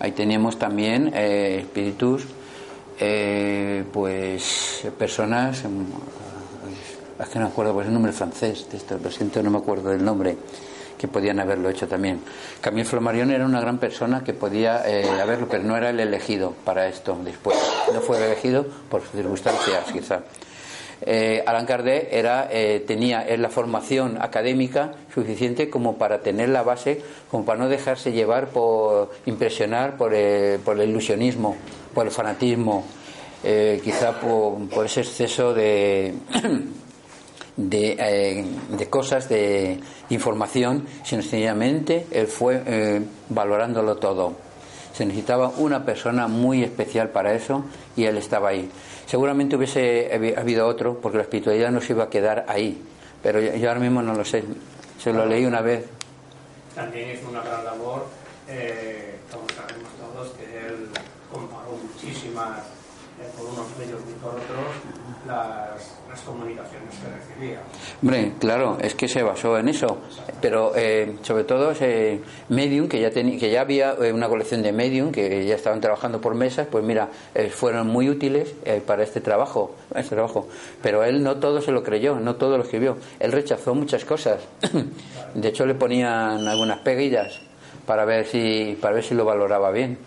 Ahí 0.00 0.12
teníamos 0.12 0.58
también 0.58 1.12
eh, 1.14 1.60
espíritus, 1.60 2.24
eh, 2.98 3.84
pues 3.92 4.86
personas, 4.98 5.64
mm, 5.64 7.22
es 7.22 7.28
que 7.28 7.38
no 7.38 7.46
me 7.46 7.50
acuerdo 7.50 7.74
pues 7.74 7.86
el 7.86 7.94
nombre 7.94 8.12
francés 8.12 8.68
de 8.70 8.76
esto, 8.76 8.98
lo 9.02 9.10
siento, 9.10 9.42
no 9.42 9.50
me 9.50 9.58
acuerdo 9.58 9.90
del 9.90 10.04
nombre, 10.04 10.36
que 10.98 11.08
podían 11.08 11.40
haberlo 11.40 11.68
hecho 11.68 11.86
también. 11.86 12.20
Camille 12.60 12.84
Flammarion 12.84 13.30
era 13.30 13.44
una 13.44 13.60
gran 13.60 13.78
persona 13.78 14.22
que 14.24 14.34
podía 14.34 14.82
eh, 14.86 15.08
haberlo, 15.20 15.48
pero 15.48 15.62
no 15.64 15.76
era 15.76 15.90
el 15.90 16.00
elegido 16.00 16.54
para 16.64 16.88
esto 16.88 17.18
después. 17.24 17.56
No 17.92 18.00
fue 18.00 18.24
elegido 18.24 18.66
por 18.88 19.02
circunstancias, 19.02 19.84
quizá. 19.92 20.20
Eh, 21.06 21.42
Alan 21.46 21.66
Kardec 21.66 22.08
era, 22.10 22.48
eh, 22.50 22.82
tenía 22.86 23.26
la 23.36 23.50
formación 23.50 24.16
académica 24.20 24.92
suficiente 25.12 25.68
como 25.68 25.98
para 25.98 26.20
tener 26.20 26.48
la 26.48 26.62
base, 26.62 27.02
como 27.30 27.44
para 27.44 27.58
no 27.58 27.68
dejarse 27.68 28.12
llevar 28.12 28.48
por 28.48 29.10
impresionar 29.26 29.96
por, 29.96 30.14
el, 30.14 30.60
por 30.60 30.80
el 30.80 30.88
ilusionismo, 30.88 31.56
por 31.92 32.06
el 32.06 32.12
fanatismo, 32.12 32.84
eh, 33.42 33.80
quizá 33.84 34.18
por, 34.18 34.86
ese 34.86 35.02
exceso 35.02 35.52
de, 35.52 36.14
de, 37.56 38.46
de, 38.70 38.90
cosas, 38.90 39.28
de 39.28 39.80
información, 40.10 40.86
sino 41.04 41.22
sencillamente 41.22 42.06
él 42.10 42.26
fue 42.26 43.02
valorándolo 43.28 43.96
todo. 43.96 44.34
Se 44.92 45.04
necesitaba 45.04 45.48
una 45.48 45.84
persona 45.84 46.28
muy 46.28 46.62
especial 46.62 47.08
para 47.08 47.34
eso 47.34 47.64
y 47.96 48.04
él 48.04 48.16
estaba 48.16 48.50
ahí. 48.50 48.70
Seguramente 49.06 49.56
hubiese 49.56 50.34
habido 50.36 50.66
otro, 50.66 50.98
porque 51.00 51.18
la 51.18 51.24
espiritualidad 51.24 51.70
no 51.70 51.80
se 51.80 51.92
iba 51.92 52.04
a 52.04 52.10
quedar 52.10 52.44
ahí, 52.48 52.80
pero 53.22 53.40
yo, 53.40 53.68
ahora 53.68 53.80
mismo 53.80 54.02
no 54.02 54.14
lo 54.14 54.24
sé. 54.24 54.44
Se 55.02 55.12
lo 55.12 55.26
leí 55.26 55.44
una 55.44 55.60
vez. 55.60 55.86
También 56.74 57.10
hizo 57.10 57.28
una 57.28 57.42
gran 57.42 57.64
labor, 57.64 58.06
eh, 58.48 59.16
como 59.30 59.46
sabemos 59.48 59.90
todos, 59.98 60.32
que 60.32 60.44
él 60.44 60.88
comparó 61.30 61.72
muchísimo 61.72 62.34
confirmar 62.34 62.62
eh, 63.20 63.30
por 63.36 63.46
unos 63.46 63.66
medios 63.78 64.00
y 64.10 64.12
por 64.20 64.34
otros 64.34 64.74
las, 65.26 65.94
comunicaciones 66.20 66.94
que 66.96 67.08
recibía. 67.08 67.60
Hombre, 68.02 68.32
claro, 68.38 68.78
es 68.80 68.94
que 68.94 69.08
se 69.08 69.22
basó 69.22 69.58
en 69.58 69.68
eso. 69.68 69.98
Pero 70.40 70.72
eh, 70.76 71.16
sobre 71.22 71.44
todo 71.44 71.70
ese 71.70 72.20
Medium, 72.48 72.88
que 72.88 73.00
ya, 73.00 73.10
tenía 73.10 73.38
que 73.38 73.50
ya 73.50 73.62
había 73.62 73.94
eh, 73.94 74.12
una 74.12 74.28
colección 74.28 74.62
de 74.62 74.72
Medium, 74.72 75.12
que 75.12 75.46
ya 75.46 75.54
estaban 75.54 75.80
trabajando 75.80 76.20
por 76.20 76.34
mesas, 76.34 76.66
pues 76.70 76.84
mira, 76.84 77.08
eh, 77.34 77.48
fueron 77.48 77.88
muy 77.88 78.08
útiles 78.08 78.54
eh, 78.64 78.82
para 78.84 79.02
este 79.02 79.20
trabajo, 79.20 79.74
este 79.94 80.14
trabajo. 80.14 80.48
Pero 80.82 81.04
él 81.04 81.22
no 81.22 81.36
todo 81.36 81.60
se 81.60 81.72
lo 81.72 81.82
creyó, 81.82 82.16
no 82.20 82.36
todo 82.36 82.56
lo 82.56 82.64
escribió. 82.64 82.96
Él 83.20 83.32
rechazó 83.32 83.74
muchas 83.74 84.04
cosas. 84.04 84.40
De 85.34 85.48
hecho, 85.48 85.66
le 85.66 85.74
ponían 85.74 86.46
algunas 86.46 86.78
peguillas 86.80 87.40
para 87.86 88.04
ver 88.04 88.26
si, 88.26 88.78
para 88.80 88.94
ver 88.94 89.04
si 89.04 89.14
lo 89.14 89.24
valoraba 89.24 89.70
bien. 89.70 89.98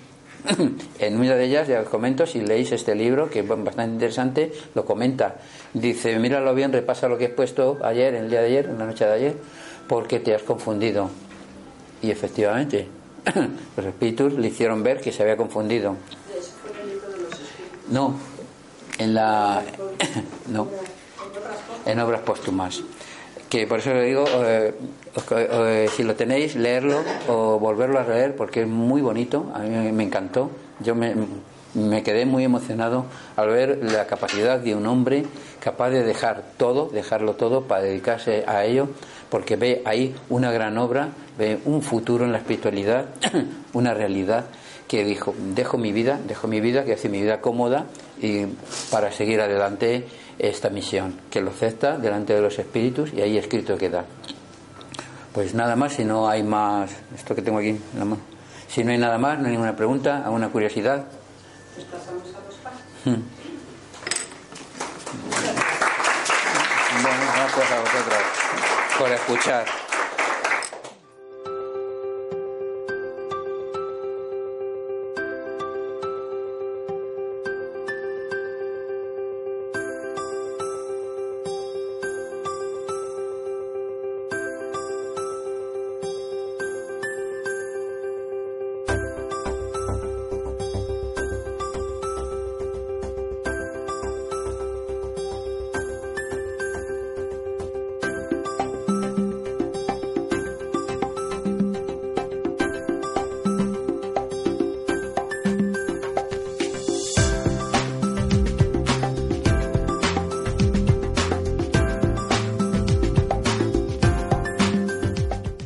en 0.99 1.19
una 1.19 1.35
de 1.35 1.45
ellas, 1.45 1.67
ya 1.67 1.81
os 1.81 1.89
comento, 1.89 2.25
si 2.25 2.41
leéis 2.41 2.71
este 2.71 2.95
libro, 2.95 3.29
que 3.29 3.39
es 3.39 3.47
bastante 3.47 3.93
interesante, 3.93 4.51
lo 4.75 4.85
comenta. 4.85 5.35
Dice, 5.73 6.17
míralo 6.19 6.53
bien, 6.53 6.71
repasa 6.71 7.07
lo 7.07 7.17
que 7.17 7.25
he 7.25 7.29
puesto 7.29 7.77
ayer, 7.83 8.15
en 8.15 8.25
el 8.25 8.29
día 8.29 8.41
de 8.41 8.47
ayer, 8.47 8.65
en 8.67 8.77
la 8.77 8.85
noche 8.85 9.05
de 9.05 9.13
ayer, 9.13 9.35
porque 9.87 10.19
te 10.19 10.33
has 10.33 10.43
confundido. 10.43 11.09
Y 12.01 12.11
efectivamente, 12.11 12.87
los 13.77 13.85
espíritus 13.85 14.33
le 14.33 14.47
hicieron 14.47 14.83
ver 14.83 15.01
que 15.01 15.11
se 15.11 15.23
había 15.23 15.37
confundido. 15.37 15.95
No, 17.89 18.15
en 18.97 19.13
la. 19.13 19.63
no, 20.49 20.67
en 21.85 21.99
obras 21.99 22.21
póstumas. 22.21 22.83
Que 23.49 23.65
por 23.65 23.79
eso 23.79 23.93
le 23.93 24.03
digo, 24.03 24.25
si 25.95 26.03
lo 26.03 26.15
tenéis, 26.15 26.55
leerlo 26.55 27.01
o 27.27 27.59
volverlo 27.59 27.99
a 27.99 28.03
leer, 28.03 28.35
porque 28.35 28.61
es 28.61 28.67
muy 28.67 29.01
bonito, 29.01 29.51
a 29.53 29.59
mí 29.59 29.91
me 29.91 30.03
encantó. 30.03 30.51
Yo 30.79 30.95
me, 30.95 31.15
me 31.73 32.03
quedé 32.03 32.25
muy 32.25 32.43
emocionado 32.43 33.05
al 33.35 33.49
ver 33.49 33.79
la 33.81 34.05
capacidad 34.05 34.59
de 34.59 34.75
un 34.75 34.85
hombre 34.85 35.23
capaz 35.59 35.89
de 35.89 36.03
dejar 36.03 36.43
todo, 36.57 36.89
dejarlo 36.89 37.33
todo 37.33 37.63
para 37.63 37.81
dedicarse 37.81 38.43
a 38.47 38.65
ello, 38.65 38.89
porque 39.29 39.55
ve 39.55 39.81
ahí 39.85 40.15
una 40.29 40.51
gran 40.51 40.77
obra, 40.77 41.09
ve 41.37 41.59
un 41.65 41.81
futuro 41.81 42.25
en 42.25 42.31
la 42.31 42.39
espiritualidad, 42.39 43.05
una 43.73 43.93
realidad 43.93 44.45
que 44.87 45.03
dijo, 45.03 45.35
dejo 45.55 45.77
mi 45.77 45.91
vida, 45.91 46.19
dejo 46.25 46.47
mi 46.47 46.61
vida, 46.61 46.85
que 46.85 46.93
hace 46.93 47.09
mi 47.09 47.21
vida 47.21 47.41
cómoda 47.41 47.85
y 48.21 48.45
para 48.89 49.11
seguir 49.11 49.41
adelante 49.41 50.07
esta 50.39 50.69
misión, 50.69 51.19
que 51.29 51.41
lo 51.41 51.51
acepta 51.51 51.97
delante 51.97 52.33
de 52.33 52.41
los 52.41 52.57
espíritus 52.59 53.13
y 53.13 53.21
ahí 53.21 53.37
escrito 53.37 53.77
queda. 53.77 54.05
Pues 55.33 55.53
nada 55.53 55.75
más, 55.75 55.93
si 55.93 56.03
no 56.03 56.27
hay 56.27 56.43
más, 56.43 56.91
esto 57.15 57.35
que 57.35 57.41
tengo 57.41 57.59
aquí 57.59 57.69
en 57.69 57.81
la 57.97 58.05
mano, 58.05 58.21
si 58.67 58.83
no 58.83 58.91
hay 58.91 58.97
nada 58.97 59.17
más, 59.17 59.39
no 59.39 59.45
hay 59.45 59.51
ninguna 59.51 59.75
pregunta, 59.75 60.23
alguna 60.23 60.49
curiosidad. 60.49 61.05
Hmm. 63.05 63.21
Bueno, 67.01 67.21
gracias 67.35 67.71
a 67.71 67.79
vosotros 67.79 68.19
por 68.97 69.11
escuchar. 69.11 69.86